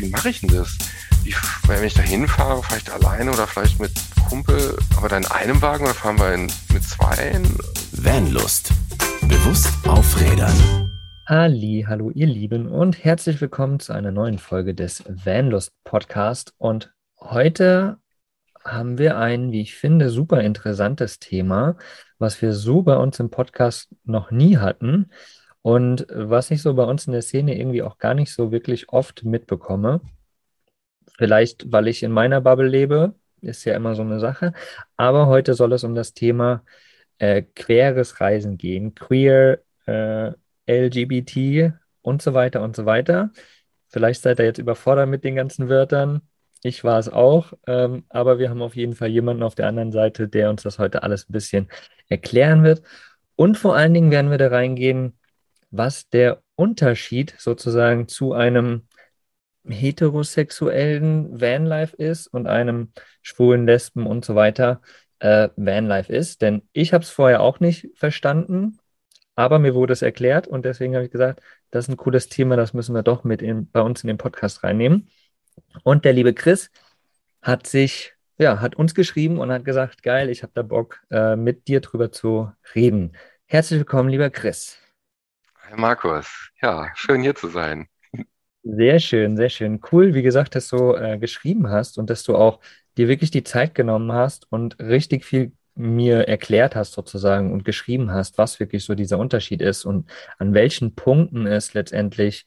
[0.00, 0.78] wie mache ich denn das?
[1.24, 1.34] Wie,
[1.66, 3.92] wenn ich da hinfahre, fahre ich da alleine oder vielleicht mit
[4.28, 7.38] Kumpel, aber dann in einem Wagen oder fahren wir in, mit zwei?
[7.92, 8.72] Vanlust.
[9.20, 10.90] Bewusst aufrädern.
[11.26, 16.54] Ali, hallo ihr Lieben und herzlich willkommen zu einer neuen Folge des Vanlust Podcast.
[16.56, 17.98] Und heute
[18.64, 21.76] haben wir ein, wie ich finde, super interessantes Thema,
[22.18, 25.10] was wir so bei uns im Podcast noch nie hatten
[25.62, 28.88] und was ich so bei uns in der Szene irgendwie auch gar nicht so wirklich
[28.90, 30.00] oft mitbekomme.
[31.18, 34.54] Vielleicht, weil ich in meiner Bubble lebe, ist ja immer so eine Sache.
[34.96, 36.64] Aber heute soll es um das Thema
[37.18, 40.32] äh, queres Reisen gehen, queer, äh,
[40.66, 43.30] LGBT und so weiter und so weiter.
[43.88, 46.22] Vielleicht seid ihr jetzt überfordert mit den ganzen Wörtern.
[46.62, 49.92] Ich war es auch, ähm, aber wir haben auf jeden Fall jemanden auf der anderen
[49.92, 51.68] Seite, der uns das heute alles ein bisschen
[52.08, 52.82] erklären wird.
[53.36, 55.14] Und vor allen Dingen werden wir da reingehen,
[55.70, 58.86] was der Unterschied sozusagen zu einem
[59.66, 64.80] heterosexuellen Vanlife ist und einem schwulen Lesben und so weiter
[65.18, 66.42] äh, Vanlife ist.
[66.42, 68.78] Denn ich habe es vorher auch nicht verstanden,
[69.36, 71.40] aber mir wurde es erklärt und deswegen habe ich gesagt,
[71.70, 74.18] das ist ein cooles Thema, das müssen wir doch mit in, bei uns in den
[74.18, 75.08] Podcast reinnehmen.
[75.82, 76.70] Und der liebe Chris
[77.42, 81.36] hat sich, ja, hat uns geschrieben und hat gesagt, geil, ich habe da Bock, äh,
[81.36, 83.16] mit dir drüber zu reden.
[83.46, 84.78] Herzlich willkommen, lieber Chris.
[85.70, 87.86] Hi Markus, ja, schön hier zu sein.
[88.64, 89.80] Sehr schön, sehr schön.
[89.92, 92.60] Cool, wie gesagt, dass du äh, geschrieben hast und dass du auch
[92.98, 98.10] dir wirklich die Zeit genommen hast und richtig viel mir erklärt hast sozusagen und geschrieben
[98.10, 102.46] hast, was wirklich so dieser Unterschied ist und an welchen Punkten es letztendlich,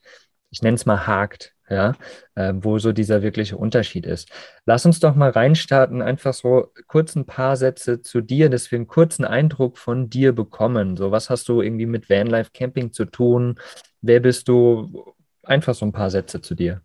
[0.52, 1.94] ich nenne es mal hakt, ja,
[2.36, 4.30] äh, wo so dieser wirkliche Unterschied ist.
[4.66, 8.78] Lass uns doch mal reinstarten, einfach so kurz ein paar Sätze zu dir, dass wir
[8.78, 10.98] einen kurzen Eindruck von dir bekommen.
[10.98, 13.60] So, was hast du irgendwie mit Vanlife Camping zu tun?
[14.02, 15.16] Wer bist du?
[15.44, 16.82] Einfach so ein paar Sätze zu dir.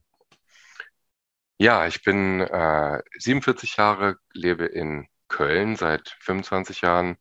[1.58, 7.16] Ja, ich bin äh, 47 Jahre, lebe in Köln seit 25 Jahren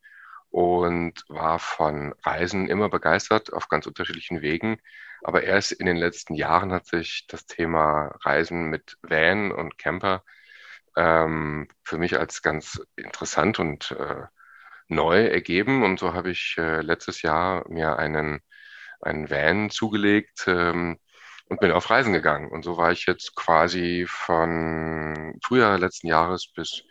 [0.49, 4.77] und war von Reisen immer begeistert auf ganz unterschiedlichen Wegen.
[5.23, 10.23] Aber erst in den letzten Jahren hat sich das Thema Reisen mit Van und Camper
[10.95, 14.23] ähm, für mich als ganz interessant und äh,
[14.87, 15.83] neu ergeben.
[15.83, 18.41] Und so habe ich äh, letztes Jahr mir einen,
[19.01, 20.99] einen Van zugelegt ähm,
[21.49, 22.49] und bin auf Reisen gegangen.
[22.51, 26.83] Und so war ich jetzt quasi von Frühjahr letzten Jahres bis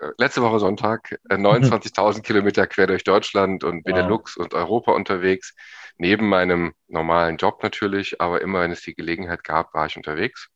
[0.00, 2.22] äh, letzte Woche Sonntag äh, 29.000 mhm.
[2.22, 4.44] Kilometer quer durch Deutschland und Benelux wow.
[4.44, 5.54] und Europa unterwegs.
[6.00, 10.48] Neben meinem normalen Job natürlich, aber immer wenn es die Gelegenheit gab, war ich unterwegs.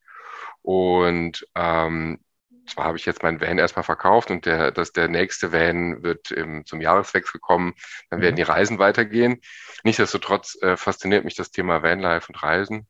[0.63, 2.19] Und ähm,
[2.65, 6.31] zwar habe ich jetzt meinen Van erstmal verkauft und der, dass der nächste Van wird
[6.31, 7.75] im, zum Jahreswechsel kommen,
[8.09, 8.37] dann werden mhm.
[8.37, 9.39] die Reisen weitergehen.
[9.83, 12.87] Nichtsdestotrotz äh, fasziniert mich das Thema Vanlife und Reisen.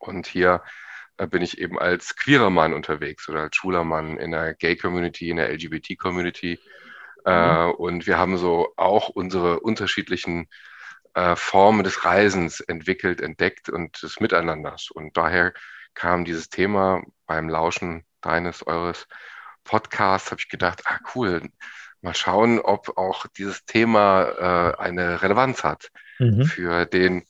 [0.00, 0.62] Und hier
[1.18, 5.28] äh, bin ich eben als queerer Mann unterwegs oder als schwuler Mann in der Gay-Community,
[5.28, 6.58] in der LGBT-Community.
[7.26, 7.30] Mhm.
[7.30, 10.48] Äh, und wir haben so auch unsere unterschiedlichen
[11.18, 14.90] äh, Formen des Reisens entwickelt, entdeckt und des Miteinanders.
[14.90, 15.52] Und daher
[15.94, 19.08] kam dieses Thema beim Lauschen deines, eures
[19.64, 21.42] Podcasts, habe ich gedacht, ah cool,
[22.02, 25.90] mal schauen, ob auch dieses Thema äh, eine Relevanz hat
[26.20, 26.44] mhm.
[26.44, 27.24] für den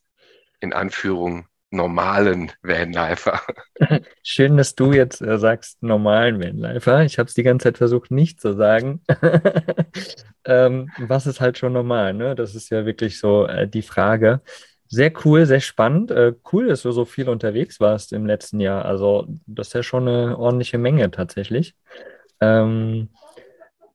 [0.61, 3.41] in Anführung normalen Vanlifer.
[4.23, 7.05] Schön, dass du jetzt äh, sagst normalen Vanlifer.
[7.05, 9.03] Ich habe es die ganze Zeit versucht, nicht zu sagen.
[10.45, 12.15] ähm, was ist halt schon normal?
[12.15, 12.35] Ne?
[12.35, 14.41] Das ist ja wirklich so äh, die Frage.
[14.89, 16.11] Sehr cool, sehr spannend.
[16.11, 18.87] Äh, cool, dass du so viel unterwegs warst im letzten Jahr.
[18.87, 21.75] Also, das ist ja schon eine ordentliche Menge tatsächlich.
[22.41, 23.11] Ähm,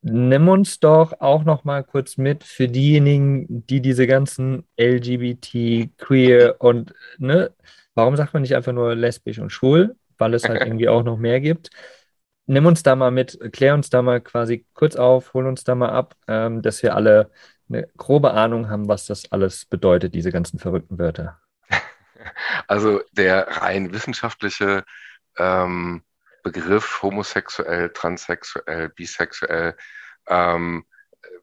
[0.03, 6.57] nimm uns doch auch noch mal kurz mit für diejenigen, die diese ganzen LGBT, queer
[6.59, 7.53] und ne,
[7.95, 11.17] warum sagt man nicht einfach nur lesbisch und schwul, weil es halt irgendwie auch noch
[11.17, 11.69] mehr gibt.
[12.45, 15.75] Nimm uns da mal mit, klär uns da mal quasi kurz auf, hol uns da
[15.75, 17.31] mal ab, ähm, dass wir alle
[17.69, 21.39] eine grobe Ahnung haben, was das alles bedeutet, diese ganzen verrückten Wörter.
[22.67, 24.85] Also der rein wissenschaftliche
[25.37, 26.03] ähm,
[26.41, 29.75] Begriff homosexuell, transsexuell, bisexuell
[30.27, 30.85] ähm,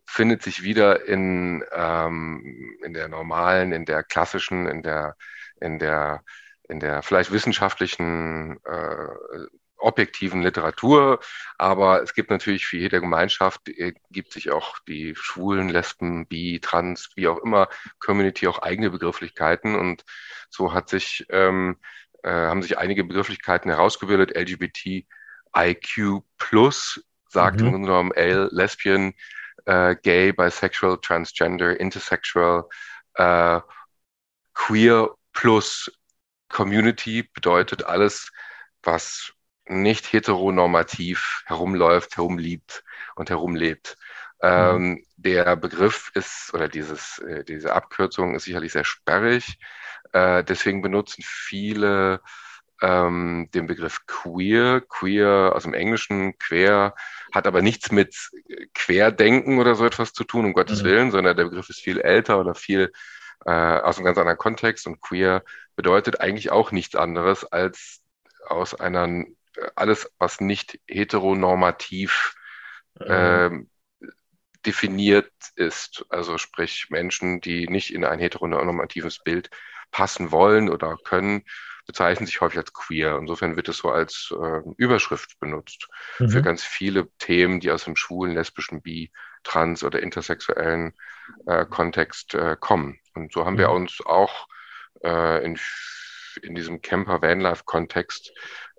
[0.06, 5.16] findet sich wieder in, ähm, in der normalen, in der klassischen, in der,
[5.60, 6.22] in der,
[6.68, 9.46] in der vielleicht wissenschaftlichen, äh,
[9.82, 11.20] objektiven Literatur.
[11.58, 16.60] Aber es gibt natürlich für jede Gemeinschaft, äh, gibt sich auch die Schwulen, Lesben, Bi,
[16.60, 17.68] Trans, wie auch immer,
[17.98, 19.74] Community auch eigene Begrifflichkeiten.
[19.74, 20.04] Und
[20.50, 21.78] so hat sich ähm,
[22.22, 24.36] äh, haben sich einige Begrifflichkeiten herausgebildet.
[24.36, 27.66] LGBTIQ plus sagt mhm.
[27.66, 29.14] im Grunde genommen L, Lesbian,
[29.66, 32.64] äh, Gay, Bisexual, Transgender, Intersexual,
[33.14, 33.60] äh,
[34.54, 35.90] Queer plus
[36.48, 38.30] Community bedeutet alles
[38.82, 39.32] was
[39.66, 42.82] nicht heteronormativ herumläuft, herumliebt
[43.14, 43.96] und herumlebt.
[44.42, 45.06] Ähm, mhm.
[45.16, 49.58] Der Begriff ist, oder dieses, äh, diese Abkürzung ist sicherlich sehr sperrig.
[50.12, 52.20] Äh, deswegen benutzen viele
[52.80, 54.82] ähm, den Begriff queer.
[54.88, 56.94] Queer aus dem Englischen, quer,
[57.32, 58.30] hat aber nichts mit
[58.74, 60.86] Querdenken oder so etwas zu tun, um Gottes mhm.
[60.86, 62.92] Willen, sondern der Begriff ist viel älter oder viel
[63.46, 65.42] äh, aus einem ganz anderen Kontext und queer
[65.76, 68.00] bedeutet eigentlich auch nichts anderes als
[68.46, 69.24] aus einer
[69.74, 72.34] alles, was nicht heteronormativ
[72.98, 73.06] mhm.
[73.06, 73.50] äh,
[74.66, 79.50] definiert ist, also sprich Menschen, die nicht in ein heteronormatives Bild
[79.90, 81.44] passen wollen oder können,
[81.90, 83.18] bezeichnen sich häufig als queer.
[83.18, 85.88] Insofern wird es so als äh, Überschrift benutzt
[86.20, 86.28] mhm.
[86.28, 89.10] für ganz viele Themen, die aus dem schwulen, lesbischen, bi,
[89.42, 90.94] trans oder intersexuellen
[91.46, 93.00] äh, Kontext äh, kommen.
[93.14, 93.58] Und so haben mhm.
[93.58, 94.46] wir uns auch
[95.02, 95.58] äh, in,
[96.42, 98.32] in diesem Camper-Vanlife-Kontext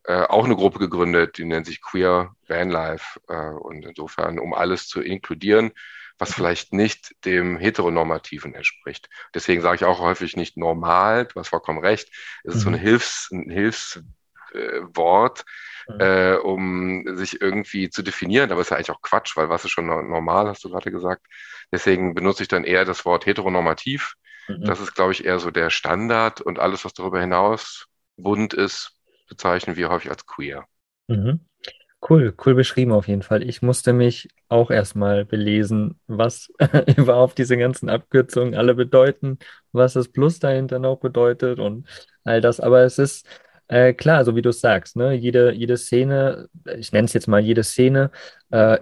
[0.06, 3.20] äh, auch eine Gruppe gegründet, die nennt sich Queer Vanlife.
[3.28, 5.74] Äh, und insofern, um alles zu inkludieren,
[6.22, 9.10] was vielleicht nicht dem Heteronormativen entspricht.
[9.34, 12.10] Deswegen sage ich auch häufig nicht normal, du hast vollkommen recht.
[12.44, 12.80] Es ist so ein, mhm.
[12.80, 15.46] Hilfs, ein Hilfswort,
[15.90, 16.00] äh, mhm.
[16.00, 18.52] äh, um sich irgendwie zu definieren.
[18.52, 20.92] Aber es ist ja eigentlich auch Quatsch, weil was ist schon normal, hast du gerade
[20.92, 21.26] gesagt.
[21.72, 24.14] Deswegen benutze ich dann eher das Wort heteronormativ.
[24.48, 24.64] Mhm.
[24.66, 28.96] Das ist, glaube ich, eher so der Standard und alles, was darüber hinaus bunt ist,
[29.28, 30.68] bezeichnen wir häufig als queer.
[31.08, 31.48] Mhm.
[32.08, 33.48] Cool, cool beschrieben auf jeden Fall.
[33.48, 36.52] Ich musste mich auch erstmal belesen, was
[36.98, 39.38] überhaupt diese ganzen Abkürzungen alle bedeuten,
[39.72, 41.88] was das Plus dahinter noch bedeutet und
[42.24, 42.60] all das.
[42.60, 43.28] Aber es ist
[43.68, 45.14] äh, klar, so wie du es sagst, ne?
[45.14, 48.10] Jede, jede Szene, ich nenne es jetzt mal jede Szene,
[48.50, 48.80] äh,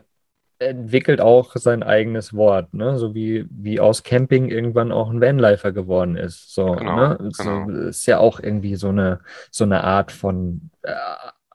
[0.58, 2.98] entwickelt auch sein eigenes Wort, ne?
[2.98, 6.54] So wie, wie aus Camping irgendwann auch ein Vanlifer geworden ist.
[6.54, 7.30] So, genau, ne?
[7.38, 7.68] genau.
[7.68, 9.20] So, ist ja auch irgendwie so eine,
[9.52, 10.94] so eine Art von äh,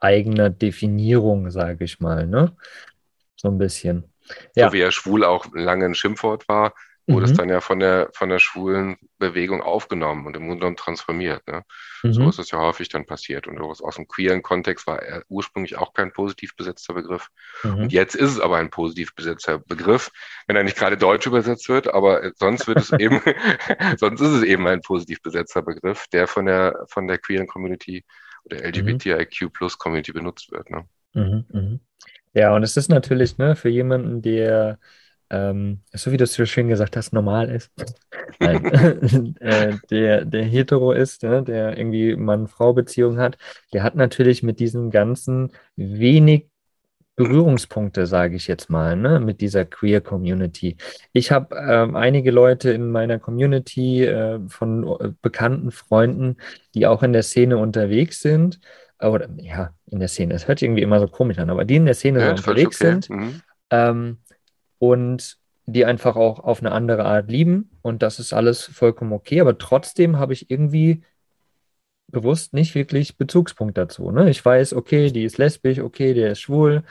[0.01, 2.57] eigener Definierung, sage ich mal, ne?
[3.37, 4.05] So ein bisschen.
[4.55, 4.69] Ja.
[4.69, 6.75] So wie er schwul auch lange ein Schimpfwort war,
[7.07, 7.33] wurde mhm.
[7.33, 11.47] es dann ja von der, von der schwulen Bewegung aufgenommen und im Grunde genommen transformiert.
[11.47, 11.63] Ne?
[12.03, 12.13] Mhm.
[12.15, 13.47] So ist es ja häufig dann passiert.
[13.47, 17.29] Und aus dem queeren Kontext war er ursprünglich auch kein positiv besetzter Begriff.
[17.63, 17.75] Mhm.
[17.75, 20.11] Und jetzt ist es aber ein positiv besetzter Begriff,
[20.47, 23.21] wenn er nicht gerade deutsch übersetzt wird, aber sonst wird es eben,
[23.99, 28.05] sonst ist es eben ein positiv besetzter Begriff, der von der, von der queeren Community
[28.45, 28.65] oder mhm.
[28.65, 30.71] LGBTIQ Plus Community benutzt wird.
[30.71, 30.85] Ne?
[31.15, 31.79] Mhm, mh.
[32.35, 34.79] Ja, und es ist natürlich ne, für jemanden, der,
[35.31, 37.71] ähm, so wie du es so schön gesagt hast, normal ist,
[38.41, 38.65] Nein,
[39.41, 43.39] äh, der, der hetero ist, ne, der irgendwie Mann-Frau-Beziehung hat,
[43.73, 46.49] der hat natürlich mit diesen ganzen wenig
[47.17, 50.77] Berührungspunkte, sage ich jetzt mal, ne, mit dieser Queer Community.
[51.13, 56.37] Ich habe ähm, einige Leute in meiner Community äh, von äh, bekannten Freunden,
[56.75, 58.61] die auch in der Szene unterwegs sind.
[59.01, 60.35] Oder ja, in der Szene.
[60.35, 62.81] Es hört sich irgendwie immer so komisch an, aber die in der Szene ja, unterwegs
[62.81, 62.91] okay.
[62.91, 63.41] sind mhm.
[63.71, 64.19] ähm,
[64.79, 67.71] und die einfach auch auf eine andere Art lieben.
[67.83, 69.41] Und das ist alles vollkommen okay.
[69.41, 71.03] Aber trotzdem habe ich irgendwie
[72.09, 74.11] bewusst nicht wirklich Bezugspunkt dazu.
[74.11, 74.31] Ne?
[74.31, 76.83] Ich weiß, okay, die ist lesbisch, okay, der ist schwul.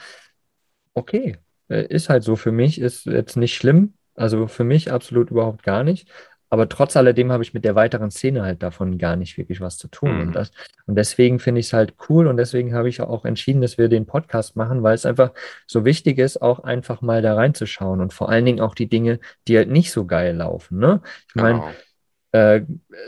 [0.94, 1.38] Okay,
[1.68, 3.94] äh, ist halt so für mich, ist jetzt nicht schlimm.
[4.14, 6.08] Also für mich absolut überhaupt gar nicht.
[6.50, 9.76] Aber trotz alledem habe ich mit der weiteren Szene halt davon gar nicht wirklich was
[9.76, 10.14] zu tun.
[10.14, 10.20] Mhm.
[10.20, 10.52] Und, das,
[10.86, 13.88] und deswegen finde ich es halt cool und deswegen habe ich auch entschieden, dass wir
[13.88, 15.32] den Podcast machen, weil es einfach
[15.66, 19.18] so wichtig ist, auch einfach mal da reinzuschauen und vor allen Dingen auch die Dinge,
[19.48, 20.78] die halt nicht so geil laufen.
[20.78, 21.00] Ne?
[21.28, 21.70] Ich meine, oh
[22.34, 22.62] äh,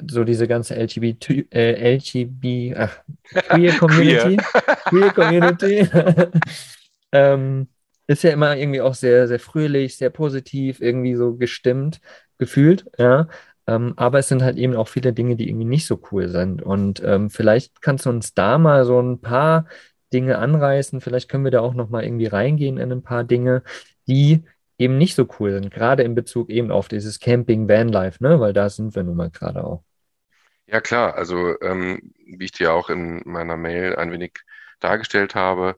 [0.08, 2.96] so diese ganze LGBT, äh, LGB, ach,
[3.48, 4.36] Queer Community,
[4.84, 5.88] Queer, Community,
[7.12, 7.66] ähm,
[8.06, 12.00] ist ja immer irgendwie auch sehr, sehr fröhlich, sehr positiv, irgendwie so gestimmt,
[12.38, 13.26] gefühlt, ja.
[13.66, 16.62] Ähm, aber es sind halt eben auch viele Dinge, die irgendwie nicht so cool sind.
[16.62, 19.66] Und ähm, vielleicht kannst du uns da mal so ein paar
[20.12, 21.00] Dinge anreißen.
[21.00, 23.64] Vielleicht können wir da auch noch mal irgendwie reingehen in ein paar Dinge,
[24.06, 24.44] die
[24.78, 28.40] eben nicht so cool sind, gerade in Bezug eben auf dieses Camping Vanlife, ne?
[28.40, 29.82] Weil da sind wir nun mal gerade auch.
[30.66, 31.14] Ja, klar.
[31.14, 34.40] Also, ähm, wie ich dir auch in meiner Mail ein wenig
[34.80, 35.76] dargestellt habe,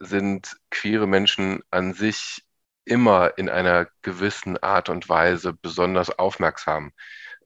[0.00, 2.44] sind queere Menschen an sich
[2.84, 6.92] immer in einer gewissen Art und Weise besonders aufmerksam.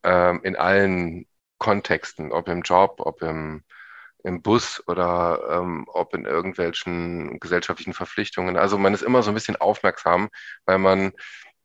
[0.03, 1.27] Ähm, in allen
[1.59, 3.63] Kontexten, ob im Job, ob im
[4.29, 8.59] im Bus oder ähm, ob in irgendwelchen gesellschaftlichen Verpflichtungen.
[8.59, 10.29] Also man ist immer so ein bisschen aufmerksam,
[10.67, 11.13] weil man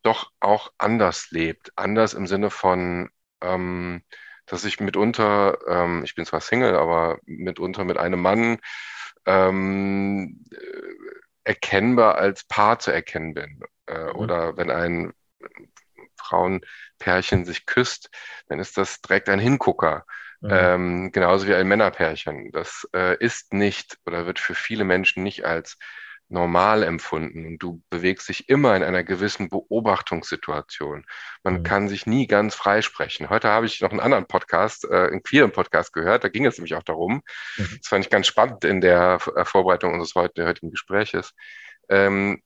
[0.01, 1.71] doch auch anders lebt.
[1.75, 3.09] Anders im Sinne von,
[3.41, 4.01] ähm,
[4.45, 8.59] dass ich mitunter, ähm, ich bin zwar Single, aber mitunter mit einem Mann
[9.25, 10.45] ähm,
[11.43, 13.61] erkennbar als Paar zu erkennen bin.
[13.87, 14.15] Äh, mhm.
[14.15, 15.13] Oder wenn ein
[16.15, 18.09] Frauenpärchen sich küsst,
[18.47, 20.05] dann ist das direkt ein Hingucker
[20.43, 20.49] Mhm.
[20.51, 22.51] Ähm, genauso wie ein Männerpärchen.
[22.51, 25.77] Das äh, ist nicht oder wird für viele Menschen nicht als
[26.27, 31.05] normal empfunden und du bewegst dich immer in einer gewissen Beobachtungssituation.
[31.43, 31.63] Man mhm.
[31.63, 33.29] kann sich nie ganz freisprechen.
[33.29, 36.57] Heute habe ich noch einen anderen Podcast, äh, einen queeren Podcast gehört, da ging es
[36.57, 37.21] nämlich auch darum.
[37.55, 37.77] Mhm.
[37.77, 41.33] Das fand ich ganz spannend in der äh, Vorbereitung unseres heutigen Gespräches.
[41.87, 42.41] Ähm,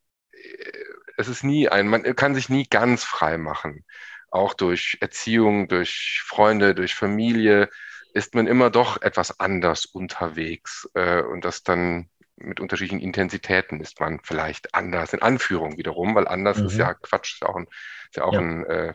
[1.18, 3.86] es ist nie ein, man kann sich nie ganz frei machen.
[4.30, 7.70] Auch durch Erziehung, durch Freunde, durch Familie
[8.18, 14.00] ist man immer doch etwas anders unterwegs äh, und das dann mit unterschiedlichen Intensitäten ist
[14.00, 16.66] man vielleicht anders, in Anführung wiederum, weil anders mhm.
[16.66, 17.68] ist ja Quatsch, ist ja auch ein,
[18.10, 18.40] ist ja auch ja.
[18.40, 18.94] ein äh,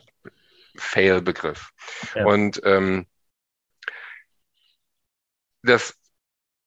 [0.75, 1.71] Fail-Begriff.
[2.15, 2.25] Ja.
[2.25, 3.05] Und ähm,
[5.61, 5.97] das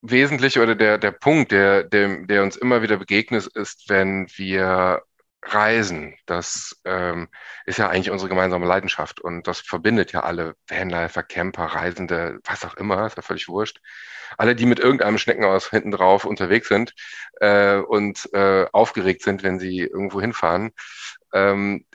[0.01, 5.03] Wesentliche oder der, der Punkt, der, der, der uns immer wieder begegnet, ist, wenn wir
[5.43, 6.15] reisen.
[6.25, 7.29] Das ähm,
[7.65, 12.65] ist ja eigentlich unsere gemeinsame Leidenschaft und das verbindet ja alle Vanlifer, Camper, Reisende, was
[12.65, 13.79] auch immer, ist ja völlig wurscht.
[14.37, 16.93] Alle, die mit irgendeinem Schneckenhaus hinten drauf unterwegs sind
[17.39, 20.71] äh, und äh, aufgeregt sind, wenn sie irgendwo hinfahren,
[21.33, 21.85] ähm,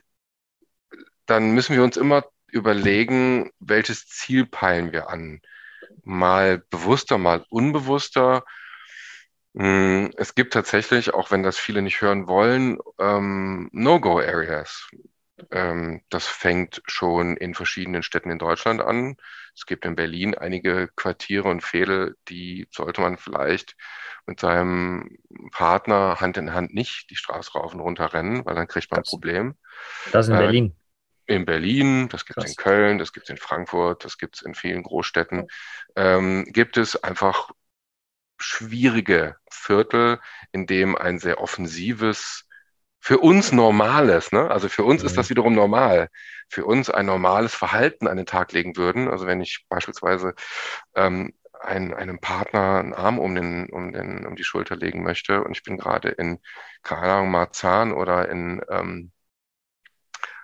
[1.27, 5.41] dann müssen wir uns immer überlegen, welches Ziel peilen wir an.
[6.05, 8.45] Mal bewusster, mal unbewusster
[9.55, 14.89] es gibt tatsächlich, auch wenn das viele nicht hören wollen, ähm, No-Go-Areas.
[15.51, 19.17] Ähm, das fängt schon in verschiedenen Städten in Deutschland an.
[19.55, 23.77] Es gibt in Berlin einige Quartiere und Fädel, die sollte man vielleicht
[24.27, 25.19] mit seinem
[25.51, 29.01] Partner Hand in Hand nicht die Straße rauf und runter rennen, weil dann kriegt man
[29.01, 29.57] ein Problem.
[30.13, 30.77] Das in äh, Berlin.
[31.27, 34.43] In Berlin, das gibt es in Köln, das gibt es in Frankfurt, das gibt es
[34.43, 35.47] in vielen Großstädten.
[35.97, 37.51] Ähm, gibt es einfach
[38.43, 40.21] schwierige Viertel,
[40.53, 42.47] in dem ein sehr offensives,
[43.01, 44.49] für uns normales, ne?
[44.51, 45.09] also für uns mhm.
[45.09, 46.09] ist das wiederum normal,
[46.49, 49.09] für uns ein normales Verhalten an den Tag legen würden.
[49.09, 50.35] Also wenn ich beispielsweise
[50.95, 55.43] ähm, ein, einem Partner einen Arm um, den, um, den, um die Schulter legen möchte
[55.43, 56.39] und ich bin gerade in,
[56.83, 59.13] keine Ahnung, Marzahn oder in ähm,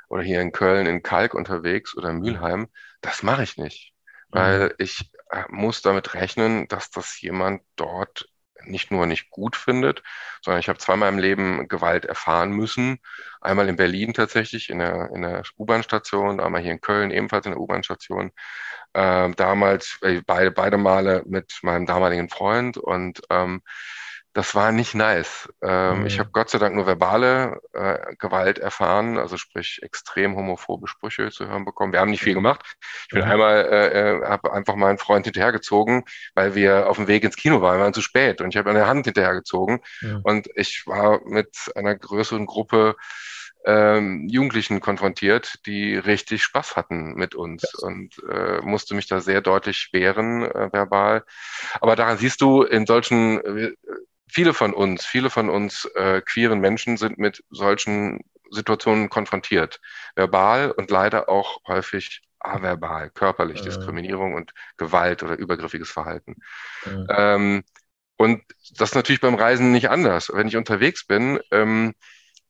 [0.08, 2.68] oder hier in Köln in Kalk unterwegs oder Mülheim,
[3.02, 3.94] das mache ich nicht
[4.30, 4.74] weil mhm.
[4.78, 5.17] ich äh,
[5.48, 8.28] muss damit rechnen, dass das jemand dort
[8.64, 10.02] nicht nur nicht gut findet,
[10.42, 12.98] sondern ich habe zweimal im Leben Gewalt erfahren müssen.
[13.40, 17.52] Einmal in Berlin tatsächlich in der, in der U-Bahn-Station, einmal hier in Köln ebenfalls in
[17.52, 18.32] der U-Bahn-Station.
[18.94, 23.62] Ähm, damals äh, beide, beide Male mit meinem damaligen Freund und ähm,
[24.38, 25.52] das war nicht nice.
[25.62, 26.06] Ähm, mhm.
[26.06, 31.30] Ich habe Gott sei Dank nur verbale äh, Gewalt erfahren, also sprich extrem homophobe Sprüche
[31.32, 31.92] zu hören bekommen.
[31.92, 32.44] Wir haben nicht viel mhm.
[32.44, 32.62] gemacht.
[33.08, 33.32] Ich bin mhm.
[33.32, 36.04] einmal, äh, äh habe einfach meinen Freund hinterhergezogen,
[36.36, 37.78] weil wir auf dem Weg ins Kino waren.
[37.78, 40.20] Wir waren zu spät und ich habe eine Hand hinterhergezogen mhm.
[40.22, 42.94] und ich war mit einer größeren Gruppe
[43.68, 47.74] ähm, Jugendlichen konfrontiert, die richtig Spaß hatten mit uns yes.
[47.74, 51.24] und äh, musste mich da sehr deutlich wehren, äh, verbal.
[51.80, 53.72] Aber daran siehst du, in solchen äh,
[54.28, 58.20] viele von uns, viele von uns äh, queeren Menschen sind mit solchen
[58.50, 59.80] Situationen konfrontiert.
[60.14, 63.66] Verbal und leider auch häufig averbal, körperlich, mhm.
[63.66, 66.36] Diskriminierung und Gewalt oder übergriffiges Verhalten.
[66.86, 67.06] Mhm.
[67.10, 67.64] Ähm,
[68.16, 68.42] und
[68.76, 70.30] das ist natürlich beim Reisen nicht anders.
[70.32, 71.94] Wenn ich unterwegs bin, ähm,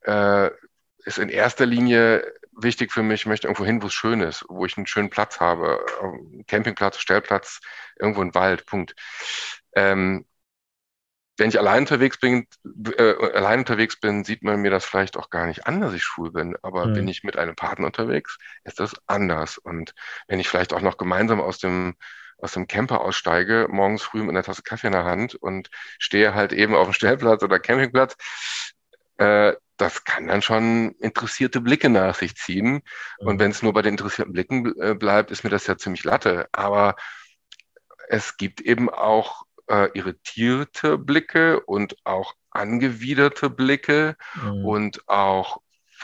[0.02, 0.50] äh,
[1.04, 4.44] ist in erster Linie wichtig für mich, ich möchte irgendwo hin, wo es schön ist,
[4.48, 5.84] wo ich einen schönen Platz habe,
[6.46, 7.60] Campingplatz, Stellplatz,
[7.98, 8.94] irgendwo ein Wald, Punkt.
[9.74, 10.26] Ähm,
[11.38, 12.46] wenn ich allein unterwegs bin,
[12.96, 16.02] äh, allein unterwegs bin, sieht man mir das vielleicht auch gar nicht an, dass ich
[16.02, 16.56] schwul bin.
[16.62, 16.94] Aber mhm.
[16.94, 19.56] bin ich mit einem Partner unterwegs, ist das anders.
[19.56, 19.94] Und
[20.26, 21.94] wenn ich vielleicht auch noch gemeinsam aus dem
[22.40, 26.34] aus dem Camper aussteige, morgens früh mit einer Tasse Kaffee in der Hand und stehe
[26.34, 28.16] halt eben auf dem Stellplatz oder Campingplatz,
[29.16, 32.82] äh, das kann dann schon interessierte Blicke nach sich ziehen.
[33.20, 33.26] Mhm.
[33.26, 36.04] Und wenn es nur bei den interessierten Blicken äh, bleibt, ist mir das ja ziemlich
[36.04, 36.48] Latte.
[36.52, 36.94] Aber
[38.08, 44.64] es gibt eben auch äh, irritierte Blicke und auch angewiderte Blicke mhm.
[44.64, 45.60] und auch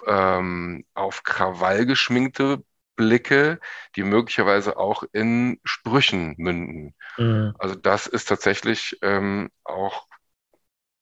[0.06, 2.62] ähm, auf Krawall geschminkte
[2.96, 3.60] Blicke,
[3.96, 6.94] die möglicherweise auch in Sprüchen münden.
[7.16, 7.54] Mhm.
[7.58, 10.06] Also das ist tatsächlich ähm, auch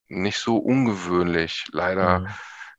[0.08, 1.66] nicht so ungewöhnlich.
[1.72, 2.28] Leider, mhm.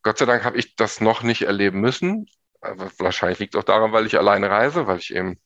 [0.02, 2.28] Gott sei Dank habe ich das noch nicht erleben müssen.
[2.62, 5.40] Aber wahrscheinlich liegt auch daran, weil ich alleine reise, weil ich eben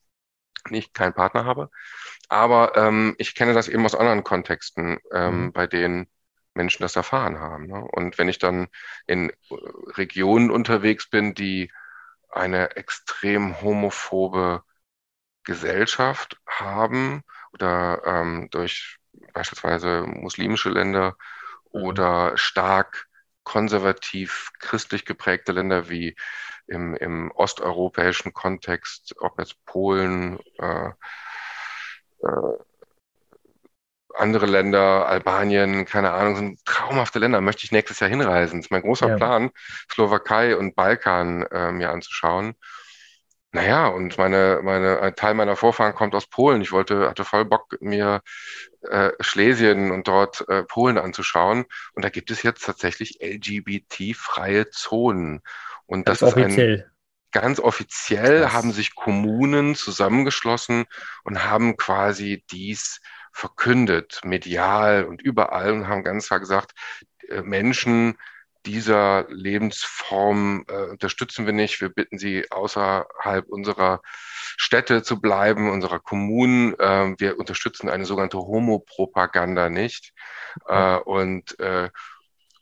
[0.70, 1.70] nicht keinen Partner habe.
[2.28, 5.52] Aber ähm, ich kenne das eben aus anderen Kontexten, ähm, mhm.
[5.52, 6.08] bei denen
[6.54, 7.66] Menschen das erfahren haben.
[7.66, 7.86] Ne?
[7.92, 8.68] Und wenn ich dann
[9.06, 11.70] in Regionen unterwegs bin, die
[12.30, 14.62] eine extrem homophobe
[15.44, 17.22] Gesellschaft haben
[17.54, 18.98] oder ähm, durch
[19.32, 21.16] beispielsweise muslimische Länder
[21.72, 21.80] mhm.
[21.80, 23.06] oder stark
[23.44, 26.16] konservativ christlich geprägte Länder wie
[26.66, 30.92] im, im osteuropäischen Kontext, ob jetzt Polen, äh, äh,
[34.14, 38.58] andere Länder, Albanien, keine Ahnung, sind traumhafte Länder, möchte ich nächstes Jahr hinreisen.
[38.58, 39.16] Das ist mein großer Ja.
[39.16, 39.50] Plan,
[39.90, 42.54] Slowakei und Balkan äh, mir anzuschauen.
[43.50, 46.60] Naja, und meine, meine, ein Teil meiner Vorfahren kommt aus Polen.
[46.60, 48.20] Ich wollte, hatte voll Bock, mir
[48.82, 51.64] äh, Schlesien und dort äh, Polen anzuschauen.
[51.94, 55.40] Und da gibt es jetzt tatsächlich LGBT-freie Zonen.
[55.86, 56.90] Und Ganz das ist ein, offiziell.
[57.32, 58.52] Ganz offiziell Krass.
[58.52, 60.86] haben sich Kommunen zusammengeschlossen
[61.24, 63.00] und haben quasi dies
[63.32, 66.72] verkündet, medial und überall und haben ganz klar gesagt,
[67.28, 68.16] äh, Menschen
[68.66, 71.80] dieser Lebensform äh, unterstützen wir nicht.
[71.80, 74.02] Wir bitten sie, außerhalb unserer
[74.56, 76.74] Städte zu bleiben, unserer Kommunen.
[76.80, 80.12] Ähm, wir unterstützen eine sogenannte Homopropaganda nicht.
[80.66, 81.90] Äh, und äh,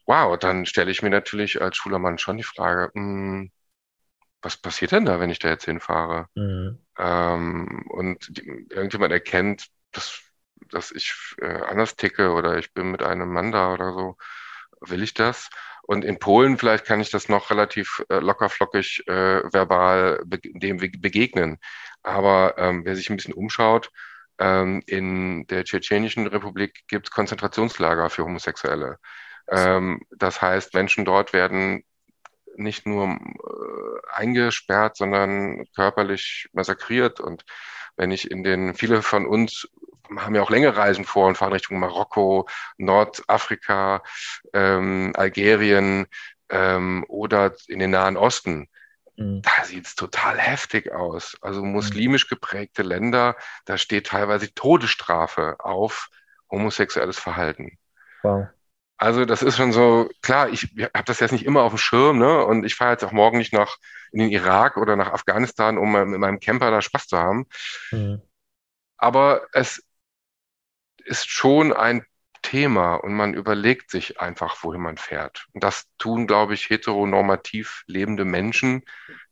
[0.07, 3.49] wow, dann stelle ich mir natürlich als schwuler Mann schon die Frage, mh,
[4.43, 6.29] was passiert denn da, wenn ich da jetzt hinfahre?
[6.35, 6.79] Mhm.
[6.99, 10.21] Ähm, und die, irgendjemand erkennt, dass,
[10.71, 14.17] dass ich äh, anders ticke oder ich bin mit einem Mann da oder so.
[14.81, 15.49] Will ich das?
[15.83, 20.79] Und in Polen vielleicht kann ich das noch relativ äh, lockerflockig äh, verbal be dem
[20.79, 21.59] be- begegnen.
[22.03, 23.91] Aber ähm, wer sich ein bisschen umschaut,
[24.39, 28.99] ähm, in der Tschetschenischen Republik gibt es Konzentrationslager für Homosexuelle.
[29.49, 31.85] Ähm, das heißt, Menschen dort werden
[32.59, 37.21] nicht nur äh, eingesperrt, sondern körperlich massakriert.
[37.21, 37.45] Und
[37.97, 39.69] wenn ich in den, viele von uns
[40.15, 42.49] haben ja auch längere Reisen vor und fahren Richtung Marokko,
[42.79, 44.03] Nordafrika,
[44.53, 46.07] ähm, Algerien
[46.49, 48.69] ähm, oder in den Nahen Osten.
[49.17, 49.43] Mhm.
[49.43, 51.37] Da sieht es total heftig aus.
[51.41, 56.09] Also muslimisch geprägte Länder, da steht teilweise Todesstrafe auf
[56.51, 57.79] homosexuelles Verhalten.
[58.23, 58.47] Wow.
[58.99, 62.19] Also das ist schon so, klar, ich habe das jetzt nicht immer auf dem Schirm,
[62.19, 62.45] ne?
[62.45, 63.77] Und ich fahre jetzt auch morgen nicht nach
[64.13, 67.47] in den Irak oder nach Afghanistan, um mit meinem Camper da Spaß zu haben.
[67.91, 68.23] Mhm.
[68.97, 69.85] Aber es
[71.05, 72.05] ist schon ein
[72.47, 75.47] Thema und man überlegt sich einfach, wohin man fährt.
[75.53, 78.83] Und das tun, glaube ich, heteronormativ lebende Menschen,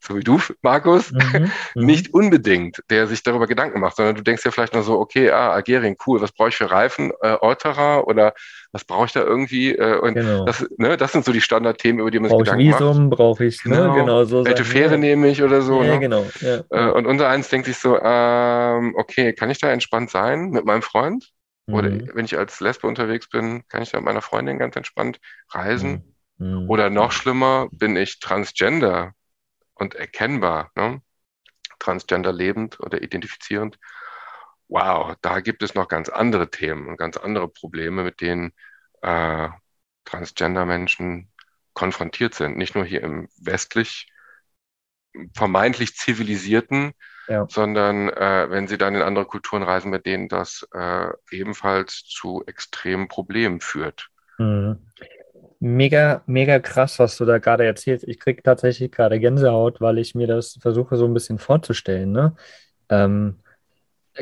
[0.00, 1.52] so wie du, Markus, Mhm.
[1.76, 1.86] Mhm.
[1.86, 5.30] nicht unbedingt, der sich darüber Gedanken macht, sondern du denkst ja vielleicht nur so, okay,
[5.30, 8.34] ah, Algerien, cool, was brauche ich für Reifen, äh, Euterer oder
[8.72, 9.74] was brauche ich da irgendwie?
[9.76, 10.44] Äh, und Genau.
[10.44, 12.80] das, ne, das sind so die Standardthemen, über die man sich Brauche ich Gedanken macht.
[12.80, 13.76] Visum, brauche ich, ne?
[13.76, 13.94] Genau.
[13.94, 14.98] Genau so Welche Fähre ja.
[14.98, 16.00] nehme ich oder so, Ja, ne?
[16.00, 16.26] genau.
[16.40, 16.62] Ja.
[16.70, 20.64] Äh, und unser eins denkt sich so, ähm, okay, kann ich da entspannt sein mit
[20.64, 21.30] meinem Freund?
[21.66, 22.10] Oder Mhm.
[22.14, 25.18] wenn ich als Lesbe unterwegs bin, kann ich da mit meiner Freundin ganz entspannt
[25.50, 26.14] reisen?
[26.38, 26.68] Mhm.
[26.68, 29.12] Oder noch schlimmer, bin ich transgender
[29.74, 31.02] und erkennbar, ne?
[31.78, 33.78] Transgender lebend oder identifizierend.
[34.68, 38.52] Wow, da gibt es noch ganz andere Themen und ganz andere Probleme, mit denen
[39.02, 39.48] äh,
[40.04, 41.30] Transgender-Menschen
[41.74, 42.56] konfrontiert sind.
[42.56, 44.06] Nicht nur hier im westlich
[45.34, 46.92] vermeintlich zivilisierten,
[47.28, 47.46] Ja.
[47.48, 52.42] sondern äh, wenn sie dann in andere Kulturen reisen, mit denen das äh, ebenfalls zu
[52.46, 54.08] extremen Problemen führt.
[54.38, 54.78] Mhm.
[55.60, 58.06] Mega, mega krass, was du da gerade erzählst.
[58.06, 62.34] Ich kriege tatsächlich gerade Gänsehaut, weil ich mir das versuche so ein bisschen vorzustellen, ne?
[62.90, 63.36] Ähm,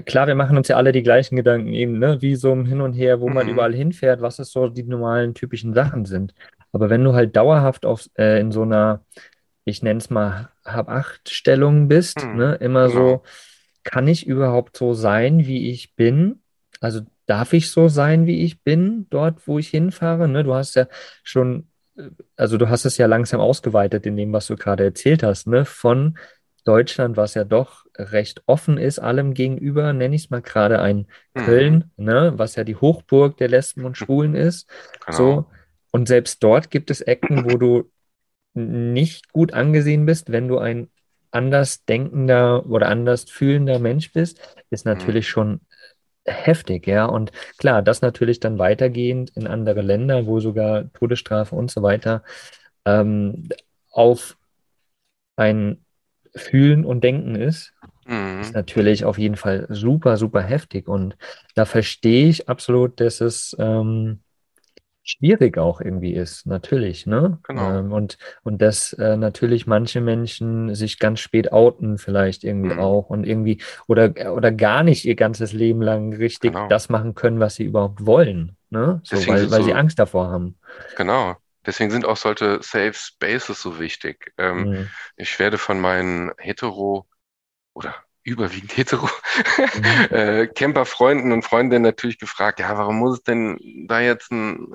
[0.07, 2.23] klar, wir machen uns ja alle die gleichen Gedanken eben, ne?
[2.23, 3.53] Visum hin und her, wo man Mhm.
[3.55, 6.33] überall hinfährt, was es so die normalen typischen Sachen sind.
[6.71, 9.05] Aber wenn du halt dauerhaft auf, äh, in so einer,
[9.65, 12.55] ich nenne es mal, Hab-Acht-Stellung bist, Mhm, ne?
[12.57, 12.91] Immer genau.
[12.91, 13.23] so,
[13.85, 16.43] kann ich überhaupt so sein, wie ich bin?
[16.81, 20.29] Also darf ich so sein, wie ich bin, dort, wo ich hinfahre?
[20.29, 20.45] Ne?
[20.45, 20.87] Du hast ja
[21.23, 25.23] schon, äh, also du hast es ja langsam ausgeweitet in dem, was du gerade erzählt
[25.23, 25.65] hast, ne?
[25.65, 26.19] Von
[26.65, 31.09] Deutschland, was ja doch recht offen ist, allem gegenüber, nenne ich es mal gerade ein
[31.35, 32.33] Mhm, Köln, ne?
[32.37, 34.69] Was ja die Hochburg der Lesben und Schwulen ist.
[35.07, 35.43] genau.
[35.43, 35.51] So.
[35.91, 37.91] Und selbst dort gibt es Ecken, wo du
[38.55, 40.91] nicht gut angesehen bist, wenn du ein
[41.31, 45.61] anders denkender oder anders fühlender Mensch bist, ist natürlich schon
[46.27, 47.07] heftig, ja.
[47.07, 52.23] Und klar, das natürlich dann weitergehend in andere Länder, wo sogar Todesstrafe und so weiter
[52.87, 53.49] ähm,
[53.91, 54.37] auf
[55.37, 55.85] ein
[56.35, 57.73] Fühlen und Denken ist,
[58.07, 60.89] Mhm, ist natürlich auf jeden Fall super, super heftig.
[60.89, 61.17] Und
[61.55, 64.21] da verstehe ich absolut, dass es ähm,
[65.05, 67.41] schwierig auch irgendwie ist, natürlich, ne?
[67.49, 67.81] Genau.
[67.81, 72.77] Ähm, und, und dass äh, natürlich manche Menschen sich ganz spät outen, vielleicht irgendwie Mhm.
[72.77, 76.69] auch und irgendwie oder, oder gar nicht ihr ganzes Leben lang richtig Genau.
[76.69, 79.01] das machen können, was sie überhaupt wollen, ne?
[79.05, 80.57] So, Deswegen weil, weil so- sie Angst davor haben.
[80.95, 81.37] genau.
[81.65, 84.33] Deswegen sind auch solche Safe Spaces so wichtig.
[84.39, 84.93] Ähm, Mhm.
[85.17, 87.07] Ich werde von meinen hetero
[87.75, 89.09] oder überwiegend hetero
[89.75, 90.07] Mhm.
[90.11, 94.75] äh, Camper-Freunden und Freundinnen natürlich gefragt, ja, warum muss es denn da jetzt ein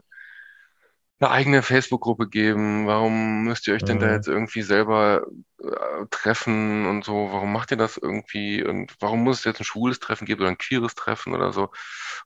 [1.19, 2.87] eine eigene Facebook-Gruppe geben?
[2.87, 4.13] Warum müsst ihr euch denn da Mhm.
[4.13, 5.23] jetzt irgendwie selber
[5.61, 7.29] äh, treffen und so?
[7.31, 8.63] Warum macht ihr das irgendwie?
[8.63, 11.63] Und warum muss es jetzt ein schwules Treffen geben oder ein queeres Treffen oder so?
[11.65, 11.71] Und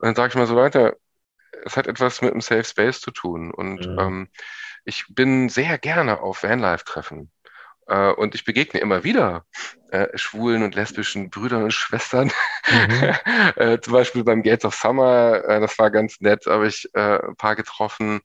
[0.07, 0.97] dann sage ich mal so, Leute,
[1.65, 3.51] es hat etwas mit einem Safe Space zu tun.
[3.53, 3.97] Und Mhm.
[3.97, 4.29] ähm,
[4.85, 7.31] ich bin sehr gerne auf Vanlife-Treffen.
[7.87, 9.45] Äh, und ich begegne immer wieder
[9.91, 12.31] äh, schwulen und lesbischen Brüdern und Schwestern.
[12.69, 13.11] Mhm.
[13.55, 17.19] äh, zum Beispiel beim Gates of Summer, äh, das war ganz nett, habe ich äh,
[17.27, 18.21] ein paar getroffen.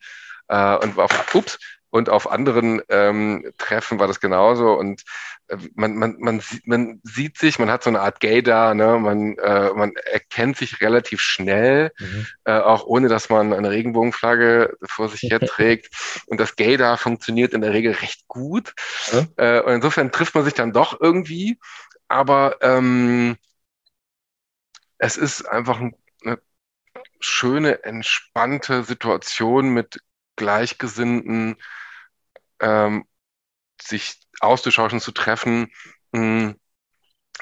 [0.49, 1.59] Äh, und auf, ups,
[1.91, 4.73] und auf anderen ähm, Treffen war das genauso.
[4.73, 5.03] Und
[5.49, 8.99] äh, man, man, man, sieht, man sieht sich, man hat so eine Art Gaydar, ne?
[8.99, 12.27] man, äh, man erkennt sich relativ schnell, Mhm.
[12.45, 16.23] äh, auch ohne dass man eine Regenbogenflagge vor sich her trägt.
[16.27, 18.75] Und das Gaydar funktioniert in der Regel recht gut.
[19.13, 19.27] Ja.
[19.59, 21.59] Äh, und insofern trifft man sich dann doch irgendwie.
[22.09, 23.37] Aber ähm,
[24.99, 26.39] es ist einfach ein, eine
[27.21, 30.01] schöne, entspannte Situation mit
[30.37, 31.57] Gleichgesinnten,
[32.61, 33.05] ähm,
[33.81, 35.69] sich auszutauschen, zu treffen,
[36.13, 36.55] mh,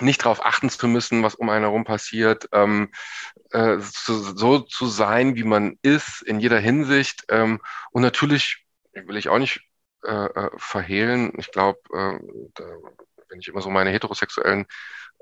[0.00, 2.92] nicht darauf achten zu müssen, was um einen herum passiert, ähm,
[3.52, 7.24] äh, so, so zu sein, wie man ist, in jeder Hinsicht.
[7.28, 7.60] Ähm,
[7.92, 9.60] und natürlich will ich auch nicht
[10.04, 11.32] äh, äh, verhehlen.
[11.38, 12.18] Ich glaube, äh,
[13.28, 14.66] wenn ich immer so meine heterosexuellen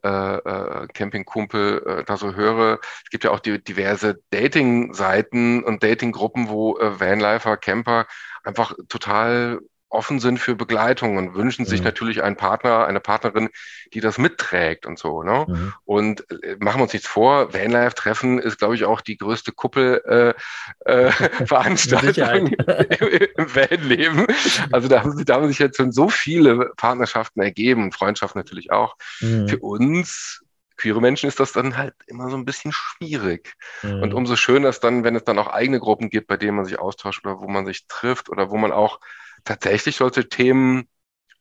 [0.04, 5.82] äh, äh, Campingkumpel äh, da so höre, es gibt ja auch die, diverse Dating-Seiten und
[5.82, 8.06] Dating-Gruppen, wo äh, Vanlifer, Camper
[8.44, 9.60] einfach total
[9.92, 11.84] offen sind für Begleitung und wünschen sich Mhm.
[11.84, 13.50] natürlich einen Partner, eine Partnerin,
[13.92, 15.22] die das mitträgt und so.
[15.22, 15.44] Ne?
[15.46, 15.74] Mhm.
[15.84, 20.34] Und äh, machen wir uns nichts vor, Vanlife-Treffen ist, glaube ich, auch die größte Kuppel
[20.86, 21.10] äh, äh,
[21.46, 24.26] Veranstaltung im Vanleben.
[24.72, 28.38] Also da haben, sich, da haben sich jetzt schon so viele Partnerschaften ergeben und Freundschaften
[28.38, 28.96] natürlich auch.
[29.20, 29.48] Mhm.
[29.48, 30.42] Für uns
[30.78, 33.54] queere Menschen ist das dann halt immer so ein bisschen schwierig.
[33.82, 34.02] Mhm.
[34.02, 36.64] Und umso schöner ist dann, wenn es dann auch eigene Gruppen gibt, bei denen man
[36.64, 38.98] sich austauscht oder wo man sich trifft oder wo man auch
[39.44, 40.88] tatsächlich solche Themen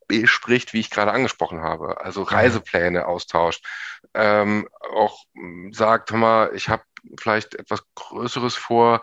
[0.07, 2.01] bespricht, wie ich gerade angesprochen habe.
[2.01, 3.65] Also Reisepläne austauscht,
[4.13, 6.83] ähm, auch mh, sagt, mal, ich habe
[7.19, 9.01] vielleicht etwas Größeres vor.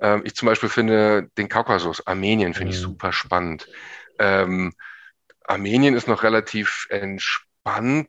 [0.00, 2.82] Ähm, ich zum Beispiel finde den Kaukasus, Armenien finde ich Mhm.
[2.82, 3.68] super spannend.
[4.18, 4.72] Ähm,
[5.44, 7.46] Armenien ist noch relativ entspannt,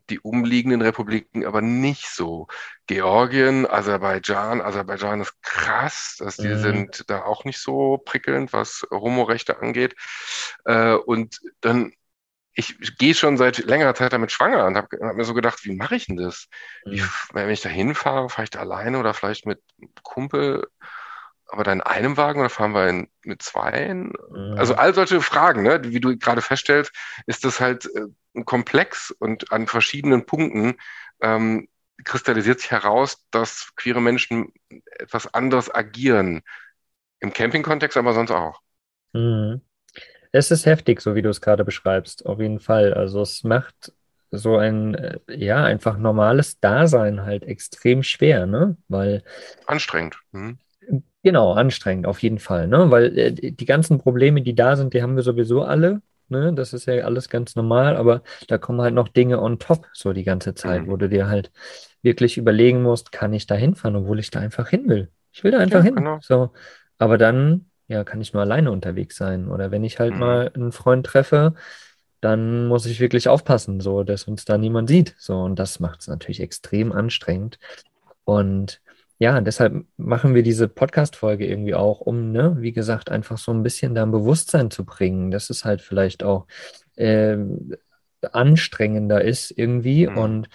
[0.10, 2.48] die umliegenden Republiken aber nicht so.
[2.88, 6.56] Georgien, Aserbaidschan, Aserbaidschan ist krass, dass die Mhm.
[6.56, 9.96] sind da auch nicht so prickelnd, was Homorechte angeht.
[10.66, 11.94] Äh, und dann,
[12.54, 15.76] ich gehe schon seit längerer Zeit damit schwanger und habe hab mir so gedacht, wie
[15.76, 16.48] mache ich denn das?
[16.90, 17.10] Wie, Mhm.
[17.34, 20.68] wenn ich da hinfahre, fahre ich da alleine oder vielleicht mit einem Kumpel,
[21.48, 24.14] aber dann in einem Wagen oder fahren wir in, mit zweien?
[24.32, 24.56] Mhm.
[24.58, 26.92] Also all solche Fragen, ne, wie du gerade feststellst,
[27.26, 30.76] ist das halt äh, Komplex und an verschiedenen Punkten
[31.22, 31.68] ähm,
[32.04, 34.54] kristallisiert sich heraus, dass queere Menschen
[35.00, 36.42] etwas anderes agieren.
[37.20, 38.62] Im Camping-Kontext, aber sonst auch.
[39.14, 39.62] Mhm.
[40.32, 42.94] Es ist heftig, so wie du es gerade beschreibst, auf jeden Fall.
[42.94, 43.94] Also es macht
[44.32, 48.78] so ein, äh, ja, einfach normales Dasein halt extrem schwer, ne?
[48.88, 49.24] Weil,
[49.66, 50.20] Anstrengend.
[50.32, 50.60] Mhm.
[51.28, 52.90] Genau, anstrengend, auf jeden Fall, ne?
[52.92, 56.54] Weil äh, die ganzen Probleme, die da sind, die haben wir sowieso alle, ne?
[56.54, 60.14] Das ist ja alles ganz normal, aber da kommen halt noch Dinge on top, so
[60.14, 60.90] die ganze Zeit, Mhm.
[60.90, 61.52] wo du dir halt
[62.02, 65.12] wirklich überlegen musst, kann ich da hinfahren, obwohl ich da einfach hin will.
[65.34, 65.96] Ich will da einfach Ja, hin.
[65.96, 66.20] genau.
[66.20, 66.54] So,
[66.98, 69.50] aber dann, ja, kann ich nur alleine unterwegs sein.
[69.50, 70.20] Oder wenn ich halt Mhm.
[70.20, 71.54] mal einen Freund treffe,
[72.22, 75.16] dann muss ich wirklich aufpassen, so dass uns da niemand sieht.
[75.20, 77.60] So, und das macht es natürlich extrem anstrengend.
[78.26, 78.82] Und
[79.20, 83.64] ja, deshalb machen wir diese Podcast-Folge irgendwie auch, um, ne, wie gesagt, einfach so ein
[83.64, 86.46] bisschen da ein Bewusstsein zu bringen, dass es halt vielleicht auch
[86.98, 87.76] ähm,
[88.32, 90.18] anstrengender ist irgendwie Mhm.
[90.18, 90.50] und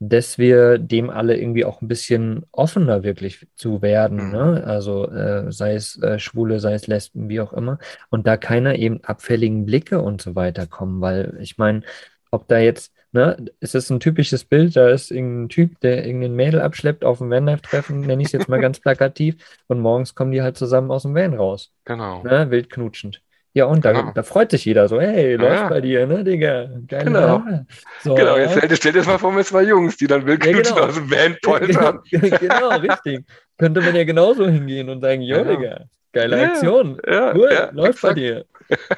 [0.00, 4.30] dass wir dem alle irgendwie auch ein bisschen offener wirklich zu werden, Mhm.
[4.30, 4.64] ne?
[4.64, 7.78] Also äh, sei es äh, Schwule, sei es Lesben, wie auch immer.
[8.08, 11.82] Und da keiner eben abfälligen Blicke und so weiter kommen, weil ich meine,
[12.30, 16.34] ob da jetzt, ne, es ist ein typisches Bild, da ist irgendein Typ, der irgendein
[16.34, 20.32] Mädel abschleppt auf dem Vanlife-Treffen, nenne ich es jetzt mal ganz plakativ, und morgens kommen
[20.32, 22.22] die halt zusammen aus dem Van raus, Genau.
[22.22, 23.22] ne, wild knutschend.
[23.54, 24.12] Ja, und da, Genau.
[24.14, 25.68] da freut sich jeder so, hey, läuft Ja.
[25.68, 26.68] bei dir, ne, Digga?
[26.86, 27.20] Geile Genau.
[27.38, 27.66] Sache.
[28.02, 28.42] So, Genau, ja.
[28.42, 30.76] jetzt stell, stell dir das mal vor mit zwei Jungs, die dann wild Ja, genau.
[30.86, 32.00] aus dem Van poltern.
[32.12, 33.24] genau, richtig.
[33.56, 35.44] Könnte man ja genauso hingehen und sagen, jo, Ja.
[35.44, 35.80] Digga,
[36.12, 37.00] geile Ja, Aktion.
[37.06, 38.18] Ja, Cool, ja, läuft bei exakt.
[38.18, 38.44] dir.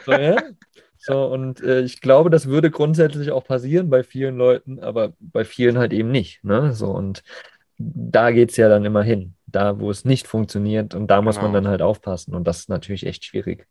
[0.05, 0.37] So, ja?
[1.03, 5.45] So, und äh, ich glaube, das würde grundsätzlich auch passieren bei vielen Leuten, aber bei
[5.45, 6.45] vielen halt eben nicht.
[6.45, 6.75] Ne?
[6.75, 7.23] So, und
[7.79, 11.37] da geht es ja dann immer hin, da wo es nicht funktioniert und da muss
[11.37, 11.55] man Genau.
[11.55, 13.67] dann halt aufpassen und das ist natürlich echt schwierig.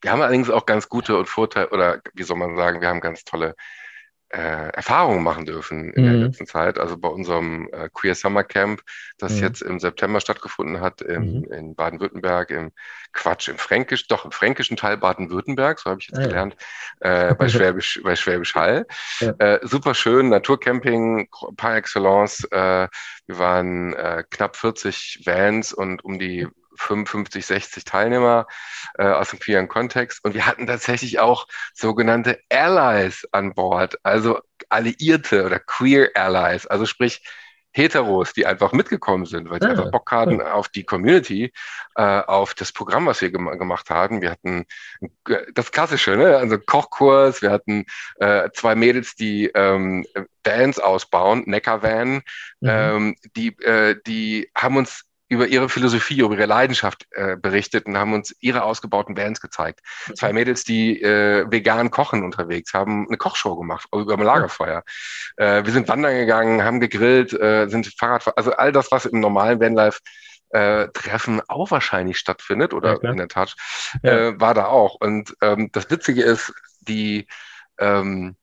[0.00, 3.00] Wir haben allerdings auch ganz gute und Vorteile, oder wie soll man sagen, wir haben
[3.00, 3.54] ganz tolle
[4.30, 6.08] äh, Erfahrungen machen dürfen in mhm.
[6.08, 6.78] der letzten Zeit.
[6.78, 8.82] Also bei unserem äh, Queer Summer Camp,
[9.18, 9.42] das mhm.
[9.42, 11.52] jetzt im September stattgefunden hat im, mhm.
[11.52, 12.70] in Baden-Württemberg, im
[13.12, 16.56] Quatsch, im Fränkisch, doch im fränkischen Teil Baden-Württemberg, so habe ich jetzt ah, gelernt,
[17.02, 17.30] ja.
[17.30, 18.86] äh, bei Schwäbisch, bei Schwäbisch Hall.
[19.18, 19.34] Ja.
[19.38, 22.44] Äh, super schön, Naturcamping par excellence.
[22.52, 22.88] Äh,
[23.26, 26.46] wir waren äh, knapp 40 Vans und um die
[26.80, 28.46] 55, 60 Teilnehmer
[28.98, 30.24] äh, aus dem queeren Kontext.
[30.24, 36.86] Und wir hatten tatsächlich auch sogenannte Allies an Bord, also Alliierte oder Queer Allies, also
[36.86, 37.22] sprich
[37.72, 40.46] Heteros, die einfach mitgekommen sind, weil sie ah, einfach Bock hatten cool.
[40.46, 41.52] auf die Community,
[41.94, 44.22] äh, auf das Programm, was wir gem gemacht haben.
[44.22, 44.66] Wir hatten
[45.54, 46.36] das Klassische, ne?
[46.36, 47.84] also Kochkurs, wir hatten
[48.16, 50.04] äh, zwei Mädels, die ähm,
[50.44, 52.22] Vans ausbauen, Neckar-Van,
[52.60, 52.68] mhm.
[52.68, 57.96] ähm, die, äh, die haben uns über ihre Philosophie, über ihre Leidenschaft äh, berichtet und
[57.96, 59.80] haben uns ihre ausgebauten Bands gezeigt.
[60.08, 60.16] Mhm.
[60.16, 64.82] Zwei Mädels, die äh, vegan kochen unterwegs, haben eine Kochshow gemacht über ein Lagerfeuer.
[65.36, 69.20] Äh, wir sind wandern gegangen, haben gegrillt, äh, sind Fahrrad, also all das, was im
[69.20, 70.00] normalen Vanlife
[70.50, 73.54] äh, Treffen auch wahrscheinlich stattfindet oder ja, in der Tat
[74.02, 74.12] ja.
[74.12, 74.96] äh, war da auch.
[74.96, 77.28] Und ähm, das Witzige ist, die
[77.78, 78.34] ähm,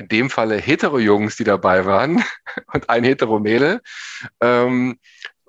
[0.00, 2.24] in dem Falle hetero-Jungs, die dabei waren
[2.72, 3.82] und ein hetero-Mädel,
[4.40, 4.98] ähm,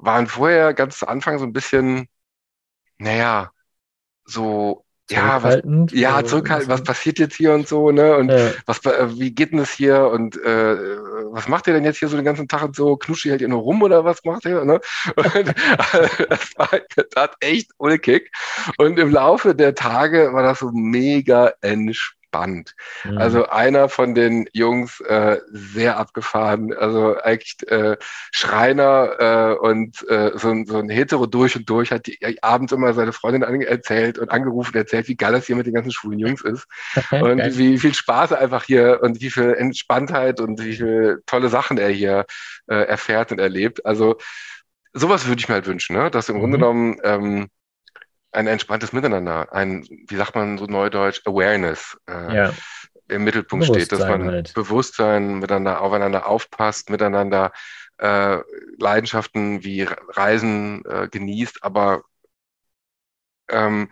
[0.01, 2.07] waren vorher ganz zu Anfang so ein bisschen,
[2.97, 3.51] naja,
[4.25, 5.61] so ja, was,
[5.91, 8.15] ja, zurückhaltend, was passiert jetzt hier und so, ne?
[8.15, 8.51] Und ja.
[8.65, 10.07] was, äh, wie geht denn das hier?
[10.07, 10.77] Und äh,
[11.31, 12.95] was macht ihr denn jetzt hier so den ganzen Tag und so?
[12.95, 14.63] Knuscht ihr halt ihr nur rum oder was macht ihr?
[14.63, 14.79] Ne?
[15.15, 15.53] Und,
[16.29, 16.69] das war
[17.15, 18.31] das echt ohne Kick.
[18.77, 22.75] Und im Laufe der Tage war das so mega entspannt spannend.
[23.03, 23.17] Mhm.
[23.17, 27.97] Also einer von den Jungs äh, sehr abgefahren, also eigentlich äh,
[28.31, 32.37] Schreiner äh, und äh, so, ein, so ein Hetero durch und durch hat die, äh,
[32.41, 35.91] abends immer seine Freundin erzählt und angerufen erzählt, wie geil das hier mit den ganzen
[35.91, 36.67] schwulen Jungs ist
[37.11, 37.57] und Geil.
[37.57, 41.77] wie viel Spaß er einfach hier und wie viel Entspanntheit und wie viel tolle Sachen
[41.77, 42.25] er hier
[42.67, 43.85] äh, erfährt und erlebt.
[43.85, 44.15] Also
[44.93, 46.09] sowas würde ich mir halt wünschen, ne?
[46.09, 46.39] dass im mhm.
[46.39, 47.49] Grunde genommen ähm,
[48.31, 52.53] ein entspanntes Miteinander, ein, wie sagt man so neudeutsch, Awareness äh, ja.
[53.09, 54.53] im Mittelpunkt steht, dass man halt.
[54.53, 57.51] Bewusstsein miteinander aufeinander aufpasst, miteinander
[57.97, 58.37] äh,
[58.77, 62.03] Leidenschaften wie Reisen äh, genießt, aber
[63.49, 63.91] ähm,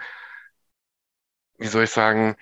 [1.57, 2.35] wie soll ich sagen,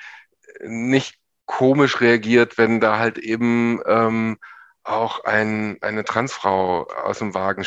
[0.61, 4.37] nicht komisch reagiert, wenn da halt eben ähm,
[4.83, 7.65] auch ein, eine Transfrau aus dem Wagen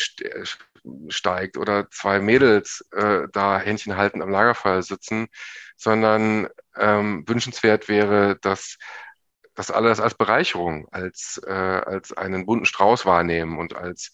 [1.08, 5.28] steigt oder zwei Mädels äh, da Händchen halten am Lagerfeuer sitzen,
[5.76, 8.78] sondern ähm, wünschenswert wäre, dass
[9.54, 14.10] dass alle das als Bereicherung, als, äh, als einen bunten Strauß wahrnehmen und als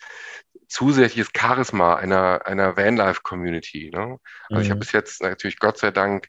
[0.66, 3.90] zusätzliches Charisma einer, einer Vanlife-Community.
[3.94, 4.18] Ne?
[4.48, 4.60] Also mhm.
[4.62, 6.28] ich habe bis jetzt natürlich Gott sei Dank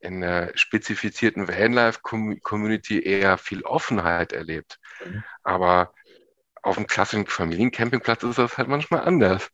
[0.00, 4.80] in der spezifizierten Vanlife-Community eher viel Offenheit erlebt.
[5.04, 5.22] Mhm.
[5.42, 5.94] Aber
[6.64, 9.50] auf einem klassischen Familiencampingplatz ist das halt manchmal anders.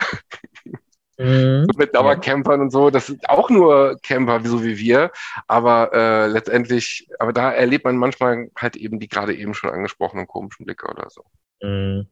[1.19, 1.67] Mhm.
[1.71, 5.11] So mit Dauercampern und so, das sind auch nur Camper, so wie wir,
[5.47, 10.27] aber äh, letztendlich, aber da erlebt man manchmal halt eben die gerade eben schon angesprochenen
[10.27, 11.25] komischen Blicke oder so.
[11.63, 12.07] Mhm.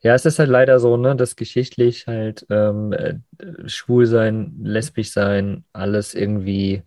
[0.00, 3.14] Ja, es ist halt leider so, ne, dass geschichtlich halt ähm, äh,
[3.66, 6.82] schwul sein, lesbisch sein, alles irgendwie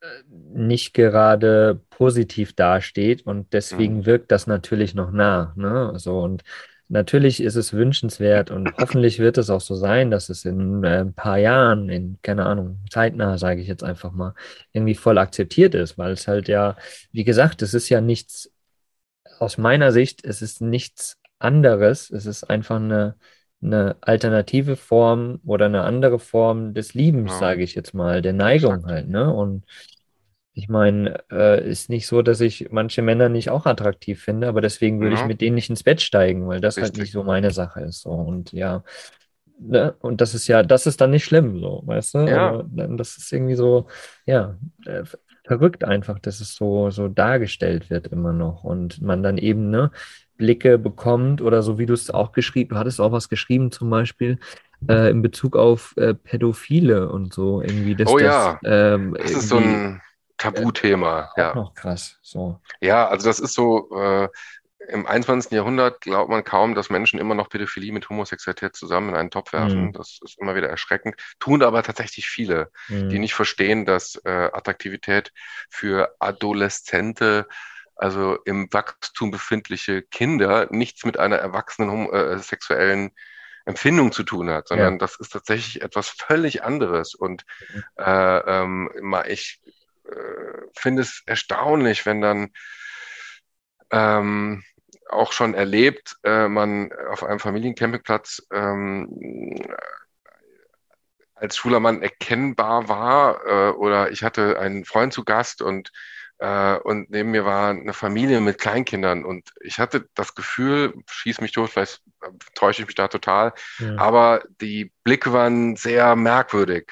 [0.00, 4.06] äh, nicht gerade positiv dasteht und deswegen mhm.
[4.06, 5.92] wirkt das natürlich noch nah, ne?
[5.96, 6.44] So und
[6.90, 11.00] natürlich ist es wünschenswert und hoffentlich wird es auch so sein, dass es in äh,
[11.00, 14.34] ein paar Jahren, in, keine Ahnung, zeitnah, sage ich jetzt einfach mal,
[14.72, 16.76] irgendwie voll akzeptiert ist, weil es halt ja,
[17.12, 18.52] wie gesagt, es ist ja nichts,
[19.38, 23.14] aus meiner Sicht, es ist nichts anderes, es ist einfach eine,
[23.62, 28.86] eine alternative Form oder eine andere Form des Liebens, sage ich jetzt mal, der Neigung
[28.86, 29.32] halt, ne?
[29.32, 29.64] Und
[30.52, 34.60] ich meine, äh, ist nicht so, dass ich manche Männer nicht auch attraktiv finde, aber
[34.60, 35.22] deswegen würde ja.
[35.22, 36.92] ich mit denen nicht ins Bett steigen, weil das Richtig.
[36.92, 38.02] halt nicht so meine Sache ist.
[38.02, 38.10] So.
[38.10, 38.82] Und ja,
[39.58, 39.94] ne?
[40.00, 42.18] und das ist ja, das ist dann nicht schlimm, so, weißt du?
[42.20, 42.48] Ja.
[42.48, 42.64] Aber
[42.96, 43.86] das ist irgendwie so,
[44.26, 45.04] ja, äh,
[45.44, 49.90] verrückt einfach, dass es so, so dargestellt wird immer noch und man dann eben, ne,
[50.36, 53.90] Blicke bekommt oder so wie du es auch geschrieben, du hattest auch was geschrieben zum
[53.90, 54.38] Beispiel,
[54.88, 57.94] äh, in Bezug auf äh, Pädophile und so irgendwie.
[57.94, 60.00] Dass oh ja, das, ähm, das ist so ein
[60.40, 61.54] Tabuthema, ja.
[61.54, 62.18] Noch krass.
[62.22, 62.60] So.
[62.80, 64.28] Ja, also das ist so, äh,
[64.88, 65.52] im 21.
[65.52, 69.52] Jahrhundert glaubt man kaum, dass Menschen immer noch Pädophilie mit Homosexualität zusammen in einen Topf
[69.52, 69.86] werfen.
[69.86, 69.92] Mhm.
[69.92, 71.16] Das ist immer wieder erschreckend.
[71.38, 73.10] Tun aber tatsächlich viele, mhm.
[73.10, 75.32] die nicht verstehen, dass äh, Attraktivität
[75.68, 77.46] für Adoleszente,
[77.94, 83.10] also im Wachstum befindliche Kinder, nichts mit einer erwachsenen äh, sexuellen
[83.66, 84.98] Empfindung zu tun hat, sondern ja.
[84.98, 87.14] das ist tatsächlich etwas völlig anderes.
[87.14, 87.84] Und mhm.
[87.98, 89.60] äh, ähm, ich
[90.10, 92.48] äh, finde es erstaunlich, wenn dann
[93.90, 94.62] ähm,
[95.08, 99.08] auch schon erlebt, äh, man auf einem Familiencampingplatz ähm,
[101.34, 105.90] als schwuler Mann erkennbar war äh, oder ich hatte einen Freund zu Gast und
[106.38, 111.40] äh, und neben mir war eine Familie mit Kleinkindern und ich hatte das Gefühl, schieß
[111.40, 112.02] mich tot, vielleicht
[112.54, 113.96] täusche ich mich da total, ja.
[113.98, 116.90] aber die Blicke waren sehr merkwürdig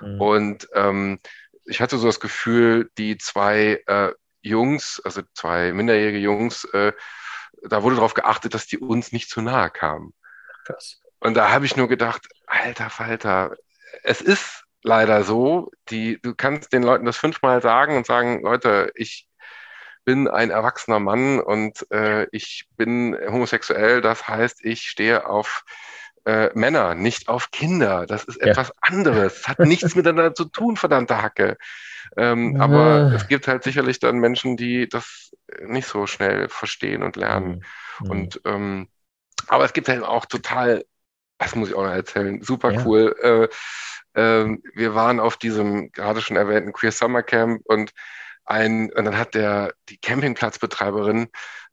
[0.00, 0.20] mhm.
[0.20, 1.18] und ähm,
[1.64, 6.92] ich hatte so das Gefühl, die zwei äh, Jungs, also zwei minderjährige Jungs, äh,
[7.62, 10.14] da wurde darauf geachtet, dass die uns nicht zu nahe kamen.
[10.64, 11.00] Krass.
[11.20, 13.56] Und da habe ich nur gedacht, alter Falter,
[14.02, 18.90] es ist leider so, die, du kannst den Leuten das fünfmal sagen und sagen, Leute,
[18.94, 19.28] ich
[20.04, 25.64] bin ein erwachsener Mann und äh, ich bin homosexuell, das heißt, ich stehe auf
[26.24, 28.06] äh, Männer, nicht auf Kinder.
[28.06, 28.74] Das ist etwas ja.
[28.82, 29.42] anderes.
[29.42, 31.56] Das hat nichts miteinander zu tun, verdammte Hacke.
[32.16, 32.62] Ähm, ja.
[32.62, 35.30] Aber es gibt halt sicherlich dann Menschen, die das
[35.66, 37.64] nicht so schnell verstehen und lernen.
[38.00, 38.10] Mhm.
[38.10, 38.88] Und ähm,
[39.48, 40.84] aber es gibt halt auch total,
[41.38, 42.84] das muss ich auch noch erzählen, super ja.
[42.84, 43.16] cool.
[43.22, 43.48] Äh,
[44.14, 47.92] ähm, wir waren auf diesem gerade schon erwähnten Queer Summer Camp und
[48.44, 51.28] ein, und dann hat der, die Campingplatzbetreiberin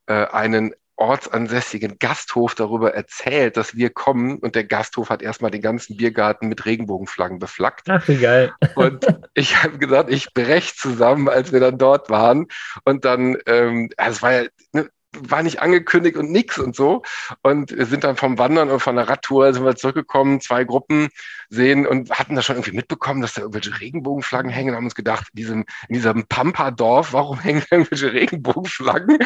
[0.06, 5.62] äh, einen ortsansässigen Gasthof darüber erzählt, dass wir kommen und der Gasthof hat erstmal den
[5.62, 7.90] ganzen Biergarten mit Regenbogenflaggen beflaggt.
[7.90, 8.54] Ach, wie geil.
[8.76, 12.48] Und ich habe gesagt, ich brech zusammen, als wir dann dort waren.
[12.84, 14.90] Und dann, ähm, also es war ja, ne,
[15.22, 17.02] war nicht angekündigt und nix und so.
[17.42, 21.10] Und wir sind dann vom Wandern und von der Radtour sind wir zurückgekommen, zwei Gruppen
[21.50, 24.96] sehen und hatten da schon irgendwie mitbekommen, dass da irgendwelche Regenbogenflaggen hängen und haben uns
[24.96, 29.18] gedacht, in diesem, in diesem Pampa-Dorf, warum hängen da irgendwelche Regenbogenflaggen?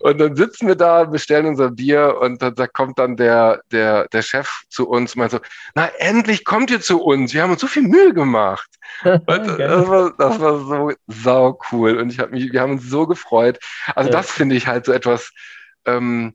[0.00, 4.08] Und dann sitzen wir da, bestellen unser Bier und dann da kommt dann der, der,
[4.08, 5.40] der Chef zu uns und meint so,
[5.74, 7.34] na, endlich kommt ihr zu uns.
[7.34, 8.68] Wir haben uns so viel Mühe gemacht.
[9.26, 11.98] Das, war, das war so sau cool.
[11.98, 13.58] Und ich habe mich, wir haben uns so gefreut.
[13.94, 14.16] Also ja.
[14.16, 15.32] das finde ich halt so etwas,
[15.84, 16.34] ähm,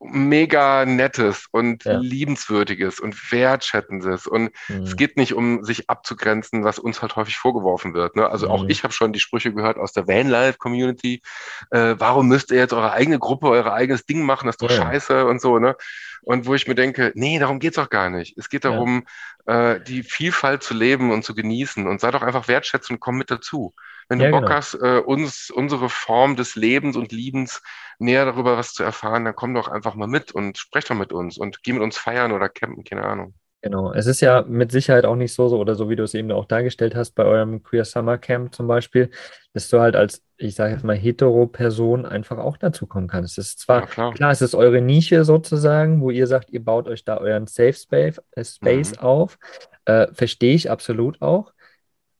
[0.00, 1.98] mega nettes und ja.
[1.98, 4.26] liebenswürdiges und wertschätzendes.
[4.26, 4.82] Und mhm.
[4.82, 8.14] es geht nicht um sich abzugrenzen, was uns halt häufig vorgeworfen wird.
[8.14, 8.28] Ne?
[8.28, 8.52] Also mhm.
[8.52, 11.22] auch ich habe schon die Sprüche gehört aus der Vanlife-Community.
[11.70, 14.46] Äh, warum müsst ihr jetzt eure eigene Gruppe, euer eigenes Ding machen?
[14.46, 14.76] Das ist doch ja.
[14.76, 15.58] scheiße und so.
[15.58, 15.76] Ne?
[16.22, 18.36] Und wo ich mir denke, nee, darum geht's doch gar nicht.
[18.36, 19.04] Es geht darum,
[19.46, 19.72] ja.
[19.72, 21.86] äh, die Vielfalt zu leben und zu genießen.
[21.86, 23.74] Und sei doch einfach wertschätzend und komm mit dazu.
[24.08, 24.54] Wenn du Bock genau.
[24.54, 27.62] hast, äh, uns unsere Form des Lebens und Liebens
[27.98, 31.12] näher darüber was zu erfahren, dann komm doch einfach mal mit und sprech doch mit
[31.12, 33.34] uns und geh mit uns feiern oder campen, keine Ahnung.
[33.60, 36.14] Genau, es ist ja mit Sicherheit auch nicht so, so oder so, wie du es
[36.14, 39.10] eben auch dargestellt hast bei eurem Queer Summer Camp zum Beispiel,
[39.52, 43.36] dass du halt als, ich sage jetzt mal, hetero-Person einfach auch dazu kommen kannst.
[43.36, 44.14] Es ist zwar, ja, klar.
[44.14, 47.72] klar, es ist eure Nische sozusagen, wo ihr sagt, ihr baut euch da euren Safe
[47.72, 48.98] Space, äh, Space mhm.
[48.98, 49.38] auf,
[49.86, 51.52] äh, verstehe ich absolut auch.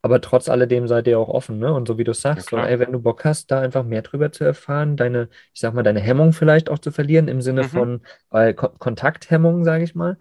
[0.00, 1.72] Aber trotz alledem seid ihr auch offen, ne?
[1.74, 4.02] Und so wie du sagst, ja, so, ey, wenn du Bock hast, da einfach mehr
[4.02, 7.64] drüber zu erfahren, deine, ich sag mal, deine Hemmung vielleicht auch zu verlieren, im Sinne
[7.64, 7.68] mhm.
[7.68, 10.16] von äh, Ko Kontakthemmung, sage ich mal,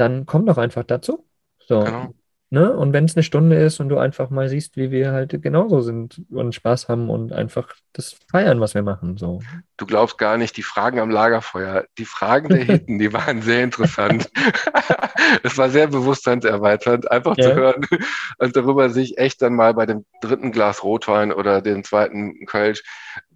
[0.00, 1.26] dann komm doch einfach dazu.
[1.66, 1.80] So.
[1.80, 2.14] Genau.
[2.52, 2.72] Ne?
[2.76, 5.82] Und wenn es eine Stunde ist und du einfach mal siehst, wie wir halt genauso
[5.82, 9.16] sind und Spaß haben und einfach das feiern, was wir machen.
[9.18, 9.40] So.
[9.76, 13.62] Du glaubst gar nicht, die Fragen am Lagerfeuer, die Fragen der Hitten, die waren sehr
[13.62, 14.28] interessant.
[15.44, 17.50] es war sehr bewusstseinserweiternd, einfach ja.
[17.50, 17.86] zu hören
[18.38, 22.82] und darüber sich echt dann mal bei dem dritten Glas Rotwein oder dem zweiten Kölsch,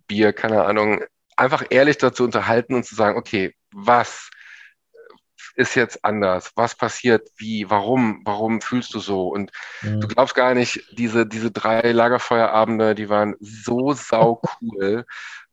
[0.09, 1.05] Bier, keine Ahnung,
[1.37, 4.31] einfach ehrlich dazu unterhalten und zu sagen, okay, was
[5.57, 6.53] ist jetzt anders?
[6.57, 7.29] Was passiert?
[7.37, 7.69] Wie?
[7.71, 8.23] Warum?
[8.25, 9.29] Warum fühlst du so?
[9.29, 10.01] Und mhm.
[10.01, 15.05] du glaubst gar nicht, diese, diese drei Lagerfeuerabende, die waren so sau cool.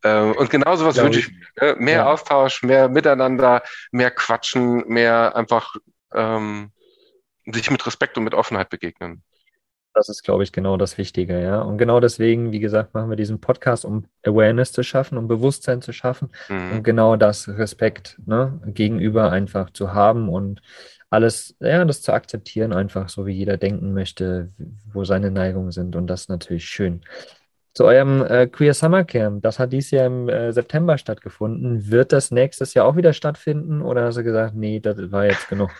[0.03, 1.45] ähm, und genau sowas wünsche ich mir.
[1.61, 1.75] Ne?
[1.79, 2.05] Mehr ja.
[2.07, 5.75] Austausch, mehr Miteinander, mehr Quatschen, mehr einfach
[6.13, 6.71] ähm,
[7.45, 9.23] sich mit Respekt und mit Offenheit begegnen.
[9.93, 11.61] Das ist, glaube ich, genau das Wichtige, ja.
[11.61, 15.81] Und genau deswegen, wie gesagt, machen wir diesen Podcast, um Awareness zu schaffen, um Bewusstsein
[15.81, 16.71] zu schaffen mhm.
[16.77, 20.61] und genau das Respekt ne, gegenüber einfach zu haben und
[21.09, 24.49] alles, ja, das zu akzeptieren, einfach so wie jeder denken möchte,
[24.93, 25.97] wo seine Neigungen sind.
[25.97, 27.01] Und das ist natürlich schön.
[27.73, 31.89] Zu eurem äh, Queer Summer Camp, das hat dieses Jahr im äh, September stattgefunden.
[31.89, 35.49] Wird das nächstes Jahr auch wieder stattfinden oder hast du gesagt, nee, das war jetzt
[35.49, 35.71] genug?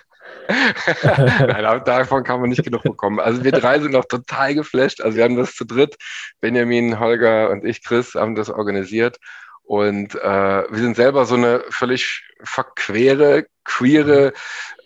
[1.03, 3.19] Nein, davon kann man nicht genug bekommen.
[3.19, 5.01] Also wir drei sind noch total geflasht.
[5.01, 5.97] Also wir haben das zu dritt,
[6.39, 9.17] Benjamin, Holger und ich, Chris, haben das organisiert.
[9.63, 14.33] Und äh, wir sind selber so eine völlig verquere, queere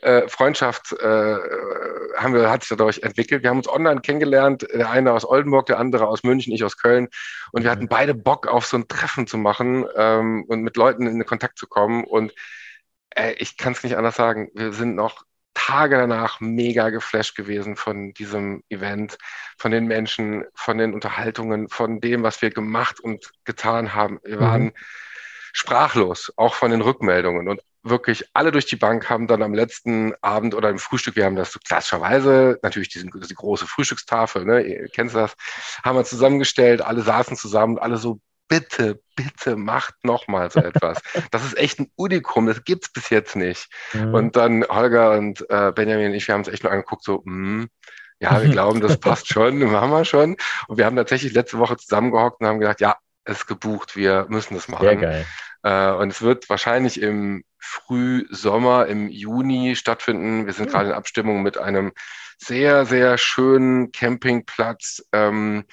[0.02, 1.38] äh, Freundschaft äh,
[2.16, 3.42] haben wir, hat sich dadurch entwickelt.
[3.42, 6.78] Wir haben uns online kennengelernt, der eine aus Oldenburg, der andere aus München, ich aus
[6.78, 7.08] Köln.
[7.52, 11.08] Und wir hatten beide Bock auf so ein Treffen zu machen ähm, und mit Leuten
[11.08, 12.04] in Kontakt zu kommen.
[12.04, 12.34] Und
[13.16, 17.76] äh, ich kann es nicht anders sagen, wir sind noch Tage danach mega geflasht gewesen
[17.76, 19.18] von diesem Event,
[19.58, 24.20] von den Menschen, von den Unterhaltungen, von dem, was wir gemacht und getan haben.
[24.24, 24.74] Wir waren mhm.
[25.54, 27.48] sprachlos, auch von den Rückmeldungen.
[27.48, 31.26] Und wirklich alle durch die Bank haben dann am letzten Abend oder im Frühstück, wir
[31.26, 35.36] haben das so klassischerweise, natürlich diesen, die große Frühstückstafel, ne, ihr kennt das,
[35.84, 41.00] haben wir zusammengestellt, alle saßen zusammen, alle so, bitte, bitte macht noch mal so etwas.
[41.32, 43.70] das ist echt ein Unikum, das gibt's bis jetzt nicht.
[43.94, 44.14] Mhm.
[44.14, 47.22] Und dann Holger und äh, Benjamin und ich, wir haben uns echt nur angeguckt, so,
[47.26, 47.68] mh,
[48.20, 50.38] ja, wir glauben, das passt schon, machen wir schon.
[50.68, 54.28] Und wir haben tatsächlich letzte Woche zusammengehockt und haben gesagt, ja, es ist gebucht, wir
[54.30, 54.86] müssen das machen.
[54.86, 55.26] Sehr geil.
[55.64, 60.46] Äh, und es wird wahrscheinlich im Frühsommer, im Juni stattfinden.
[60.46, 60.72] Wir sind mhm.
[60.72, 61.92] gerade in Abstimmung mit einem
[62.38, 65.66] sehr, sehr schönen Campingplatz ähm,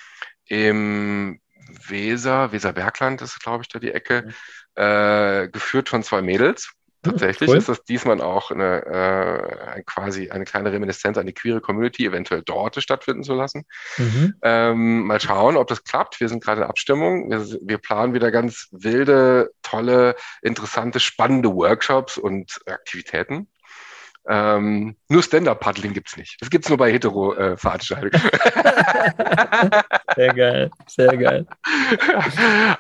[0.47, 1.42] im
[1.89, 4.29] Weser, Weserbergland ist, glaube ich, da die Ecke,
[4.75, 6.73] äh, geführt von zwei Mädels.
[7.03, 7.57] Tatsächlich cool.
[7.57, 12.43] ist das diesmal auch eine, äh, quasi eine kleine Reminiszenz an die queere Community, eventuell
[12.43, 13.65] dort stattfinden zu lassen.
[13.99, 14.35] Mhm.
[14.43, 16.21] Ähm, mal schauen, ob das klappt.
[16.21, 17.29] Wir sind gerade in Abstimmung.
[17.29, 23.49] Wir, wir planen wieder ganz wilde, tolle, interessante, spannende Workshops und Aktivitäten.
[24.29, 26.37] Ähm, nur Stand-Up-Paddling gibt es nicht.
[26.41, 28.13] Das gibt es nur bei Hetero-Veranstaltungen.
[30.15, 31.45] sehr geil, sehr geil.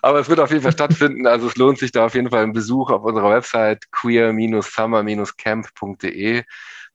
[0.03, 1.27] Aber es wird auf jeden Fall stattfinden.
[1.27, 6.45] Also es lohnt sich da auf jeden Fall ein Besuch auf unserer Website queer-summer-camp.de.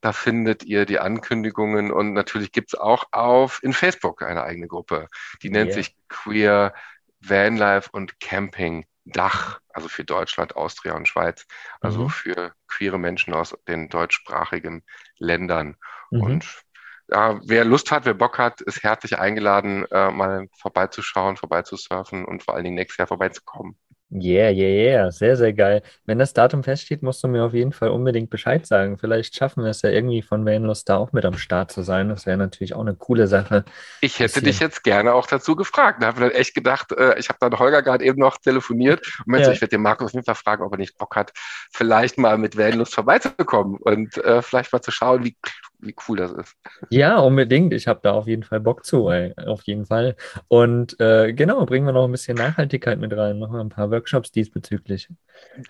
[0.00, 4.68] Da findet ihr die Ankündigungen und natürlich gibt es auch auf in Facebook eine eigene
[4.68, 5.08] Gruppe.
[5.42, 5.76] Die nennt yeah.
[5.76, 6.72] sich Queer
[7.20, 11.46] Vanlife und Camping Dach, also für Deutschland, Austria und Schweiz,
[11.80, 12.10] also mhm.
[12.10, 14.84] für queere Menschen aus den deutschsprachigen
[15.18, 15.76] Ländern.
[16.10, 16.20] Mhm.
[16.20, 16.62] Und
[17.10, 22.42] ja, wer Lust hat, wer Bock hat, ist herzlich eingeladen, äh, mal vorbeizuschauen, vorbeizusurfen und
[22.42, 23.78] vor allen Dingen nächstes Jahr vorbeizukommen.
[24.10, 25.82] Yeah, yeah, yeah, sehr, sehr geil.
[26.06, 28.96] Wenn das Datum feststeht, musst du mir auf jeden Fall unbedingt Bescheid sagen.
[28.96, 32.08] Vielleicht schaffen wir es ja irgendwie von Vanlust da auch mit am Start zu sein.
[32.08, 33.66] Das wäre natürlich auch eine coole Sache.
[34.00, 36.02] Ich hätte dich jetzt gerne auch dazu gefragt.
[36.02, 39.06] Da habe ich dann echt gedacht, äh, ich habe dann Holger gerade eben noch telefoniert
[39.18, 39.52] und meinte, ja.
[39.52, 41.32] ich werde den Markus auf jeden Fall fragen, ob er nicht Bock hat,
[41.70, 45.36] vielleicht mal mit Vanlust vorbeizukommen und äh, vielleicht mal zu schauen, wie
[45.80, 46.56] wie cool das ist.
[46.90, 47.72] Ja, unbedingt.
[47.72, 49.34] Ich habe da auf jeden Fall Bock zu, ey.
[49.46, 50.16] auf jeden Fall.
[50.48, 53.90] Und äh, genau, bringen wir noch ein bisschen Nachhaltigkeit mit rein, machen wir ein paar
[53.90, 55.08] Workshops diesbezüglich.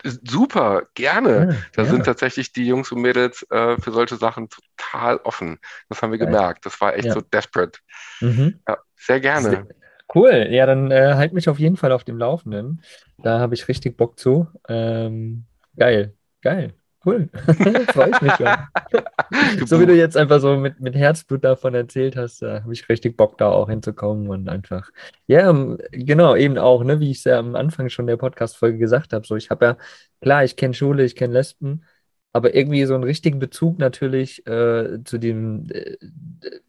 [0.03, 1.29] Super, gerne.
[1.29, 1.89] Ja, da ja.
[1.89, 5.59] sind tatsächlich die Jungs und Mädels äh, für solche Sachen total offen.
[5.89, 6.65] Das haben wir gemerkt.
[6.65, 7.13] Das war echt ja.
[7.13, 7.79] so desperate.
[8.21, 8.59] Mhm.
[8.95, 9.67] sehr gerne.
[10.13, 12.81] Cool, ja, dann äh, halt mich auf jeden Fall auf dem Laufenden.
[13.19, 14.47] Da habe ich richtig Bock zu.
[14.67, 15.45] Ähm,
[15.75, 16.73] geil, geil.
[17.05, 17.29] Cool.
[17.93, 19.67] Freue ich mich schon.
[19.67, 22.89] so wie du jetzt einfach so mit, mit Herzblut davon erzählt hast, da habe ich
[22.89, 24.91] richtig Bock, da auch hinzukommen und einfach.
[25.27, 28.77] Ja, ähm, genau, eben auch, ne, wie ich es ja am Anfang schon der Podcast-Folge
[28.77, 29.25] gesagt habe.
[29.25, 29.77] So, ich habe ja,
[30.21, 31.85] klar, ich kenne Schule, ich kenne Lesben,
[32.33, 35.95] aber irgendwie so einen richtigen Bezug natürlich äh, zu dem äh,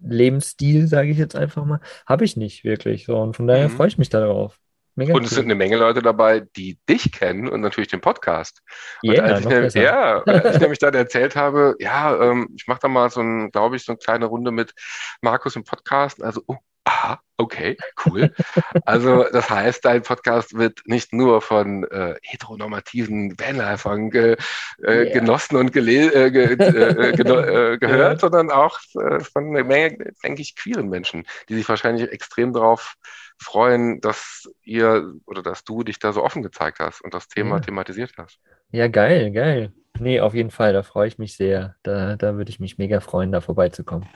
[0.01, 3.05] Lebensstil, sage ich jetzt einfach mal, habe ich nicht wirklich.
[3.07, 3.73] So, und von daher mhm.
[3.73, 4.61] freue ich mich darauf.
[4.95, 5.37] Mega und es cool.
[5.37, 8.63] sind eine Menge Leute dabei, die dich kennen und natürlich den Podcast.
[9.05, 12.67] Yeah, und als, ich, nämlich, ja, als ich nämlich dann erzählt habe, ja, ähm, ich
[12.67, 14.75] mache da mal so ein, glaube ich, so eine kleine Runde mit
[15.23, 16.23] Markus im Podcast.
[16.23, 18.35] Also, oh, aha, okay, cool.
[18.85, 24.37] also das heißt, dein Podcast wird nicht nur von äh, heteronormativen Vanlifern ge,
[24.83, 25.13] äh, yeah.
[25.13, 27.11] genossen und gele äh, ge äh,
[27.73, 32.11] äh, gehört, sondern auch äh, von einer Menge, denke ich, queeren Menschen, die sich wahrscheinlich
[32.11, 32.97] extrem darauf
[33.41, 37.57] freuen, dass ihr oder dass du dich da so offen gezeigt hast und das Thema
[37.57, 37.61] ja.
[37.61, 38.39] thematisiert hast.
[38.71, 39.73] Ja, geil, geil.
[39.99, 41.75] Nee, auf jeden Fall, da freue ich mich sehr.
[41.83, 44.09] Da, da würde ich mich mega freuen, da vorbeizukommen.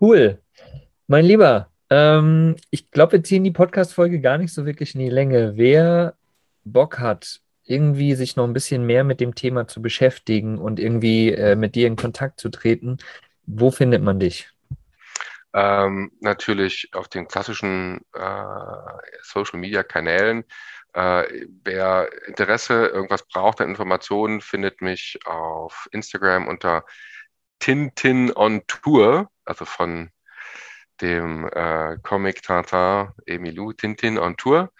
[0.00, 0.38] Cool.
[1.06, 5.10] Mein Lieber, ähm, ich glaube, wir ziehen die Podcast-Folge gar nicht so wirklich in die
[5.10, 5.56] Länge.
[5.56, 6.14] Wer
[6.64, 11.32] Bock hat, irgendwie sich noch ein bisschen mehr mit dem Thema zu beschäftigen und irgendwie
[11.32, 12.98] äh, mit dir in Kontakt zu treten,
[13.46, 14.50] wo findet man dich?
[15.54, 18.44] Ähm, natürlich auf den klassischen äh,
[19.22, 20.44] Social-Media-Kanälen.
[20.92, 26.84] Äh, wer Interesse, irgendwas braucht an Informationen, findet mich auf Instagram unter
[27.58, 30.10] Tintin on Tour, also von
[31.00, 34.72] dem äh, Comic Tintin Emilou Tintin on Tour.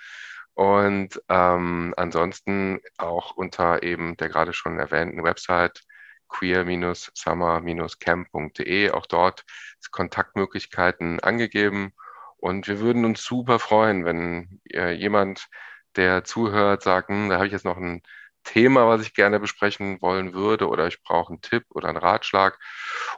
[0.55, 5.83] Und ähm, ansonsten auch unter eben der gerade schon erwähnten Website
[6.29, 8.91] queer-summer-camp.de.
[8.91, 9.45] Auch dort
[9.81, 11.93] sind Kontaktmöglichkeiten angegeben.
[12.39, 15.49] Und wir würden uns super freuen, wenn äh, jemand,
[15.97, 18.03] der zuhört, sagt, hm, da habe ich jetzt noch ein
[18.45, 22.59] Thema, was ich gerne besprechen wollen würde, oder ich brauche einen Tipp oder einen Ratschlag,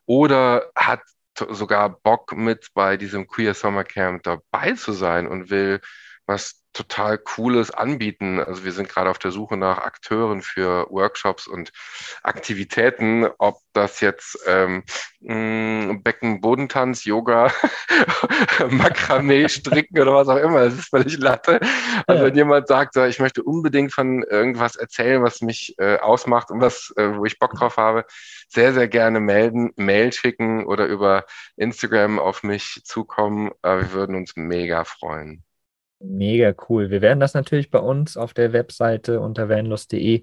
[0.06, 1.02] oder hat
[1.50, 5.80] sogar Bock mit bei diesem Queer Summer Camp dabei zu sein und will
[6.30, 8.38] was total Cooles anbieten.
[8.40, 11.72] Also wir sind gerade auf der Suche nach Akteuren für Workshops und
[12.22, 14.84] Aktivitäten, ob das jetzt ähm,
[15.20, 17.52] mm, Becken-Bodentanz, Yoga,
[18.70, 20.60] Makramee, Stricken oder was auch immer.
[20.60, 21.60] Es ist völlig Latte.
[22.06, 26.60] Also wenn jemand sagt, ich möchte unbedingt von irgendwas erzählen, was mich äh, ausmacht und
[26.60, 28.04] was, äh, wo ich Bock drauf habe,
[28.48, 31.24] sehr, sehr gerne melden, Mail schicken oder über
[31.56, 33.50] Instagram auf mich zukommen.
[33.62, 35.44] Äh, wir würden uns mega freuen.
[36.00, 36.90] Mega cool.
[36.90, 40.22] Wir werden das natürlich bei uns auf der Webseite unter vanlust.de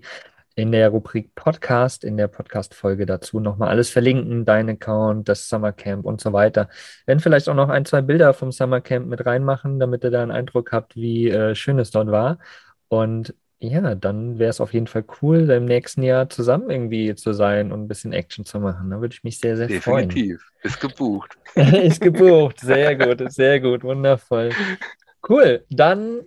[0.55, 6.03] in der Rubrik Podcast, in der Podcast-Folge dazu nochmal alles verlinken, dein Account, das Summercamp
[6.03, 6.67] und so weiter.
[7.05, 10.31] Wenn vielleicht auch noch ein, zwei Bilder vom Summercamp mit reinmachen, damit ihr da einen
[10.31, 12.39] Eindruck habt, wie äh, schön es dort war.
[12.87, 17.33] Und ja, dann wäre es auf jeden Fall cool, im nächsten Jahr zusammen irgendwie zu
[17.33, 18.89] sein und ein bisschen Action zu machen.
[18.89, 19.83] Da würde ich mich sehr, sehr Definitiv.
[19.83, 20.09] freuen.
[20.09, 20.51] Definitiv.
[20.63, 21.37] Ist gebucht.
[21.55, 22.61] Ist gebucht.
[22.61, 24.49] Sehr gut, sehr gut, wundervoll.
[25.27, 25.65] Cool.
[25.69, 26.21] Dann,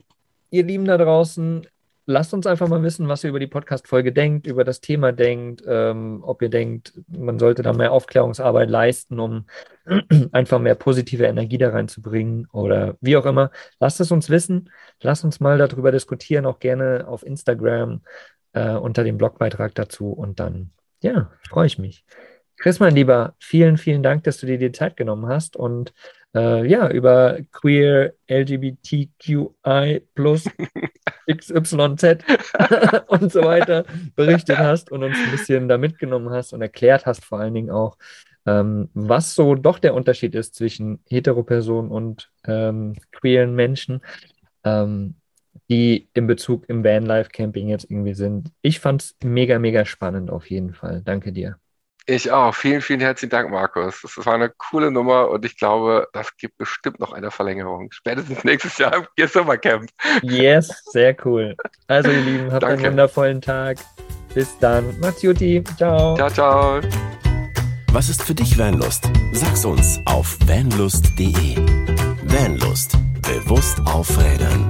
[0.50, 1.66] ihr Lieben da draußen,
[2.06, 5.62] lasst uns einfach mal wissen, was ihr über die Podcast-Folge denkt, über das Thema denkt,
[5.66, 9.46] ähm, ob ihr denkt, man sollte da mehr Aufklärungsarbeit leisten, um
[10.32, 13.50] einfach mehr positive Energie da reinzubringen oder wie auch immer.
[13.78, 14.70] Lasst es uns wissen.
[15.00, 18.02] Lasst uns mal darüber diskutieren, auch gerne auf Instagram
[18.52, 20.12] äh, unter dem Blogbeitrag dazu.
[20.12, 20.72] Und dann,
[21.02, 22.04] ja, freue ich mich.
[22.58, 25.94] Chris, mein Lieber, vielen, vielen Dank, dass du dir die Zeit genommen hast und
[26.34, 30.48] äh, ja, über queer, LGBTQI plus
[31.30, 32.24] XYZ
[33.08, 33.84] und so weiter
[34.16, 37.70] berichtet hast und uns ein bisschen da mitgenommen hast und erklärt hast, vor allen Dingen
[37.70, 37.96] auch,
[38.46, 44.00] ähm, was so doch der Unterschied ist zwischen Heteropersonen und ähm, queeren Menschen,
[44.64, 45.16] ähm,
[45.68, 48.50] die in Bezug im Vanlife Camping jetzt irgendwie sind.
[48.62, 51.02] Ich fand es mega, mega spannend auf jeden Fall.
[51.04, 51.58] Danke dir.
[52.10, 52.52] Ich auch.
[52.52, 54.00] Vielen, vielen herzlichen Dank, Markus.
[54.02, 57.92] Das war eine coole Nummer und ich glaube, das gibt bestimmt noch eine Verlängerung.
[57.92, 59.88] Spätestens nächstes Jahr im Gear Sommercamp.
[60.22, 61.54] Yes, sehr cool.
[61.86, 62.78] Also, ihr Lieben, habt Danke.
[62.78, 63.78] einen wundervollen Tag.
[64.34, 64.98] Bis dann.
[64.98, 65.38] Macht's gut.
[65.76, 66.16] Ciao.
[66.16, 66.80] Ciao, ciao.
[67.92, 69.08] Was ist für dich Vanlust?
[69.32, 71.56] Sag's uns auf vanlust.de.
[72.24, 72.98] Vanlust.
[73.22, 74.68] Bewusst aufrädern.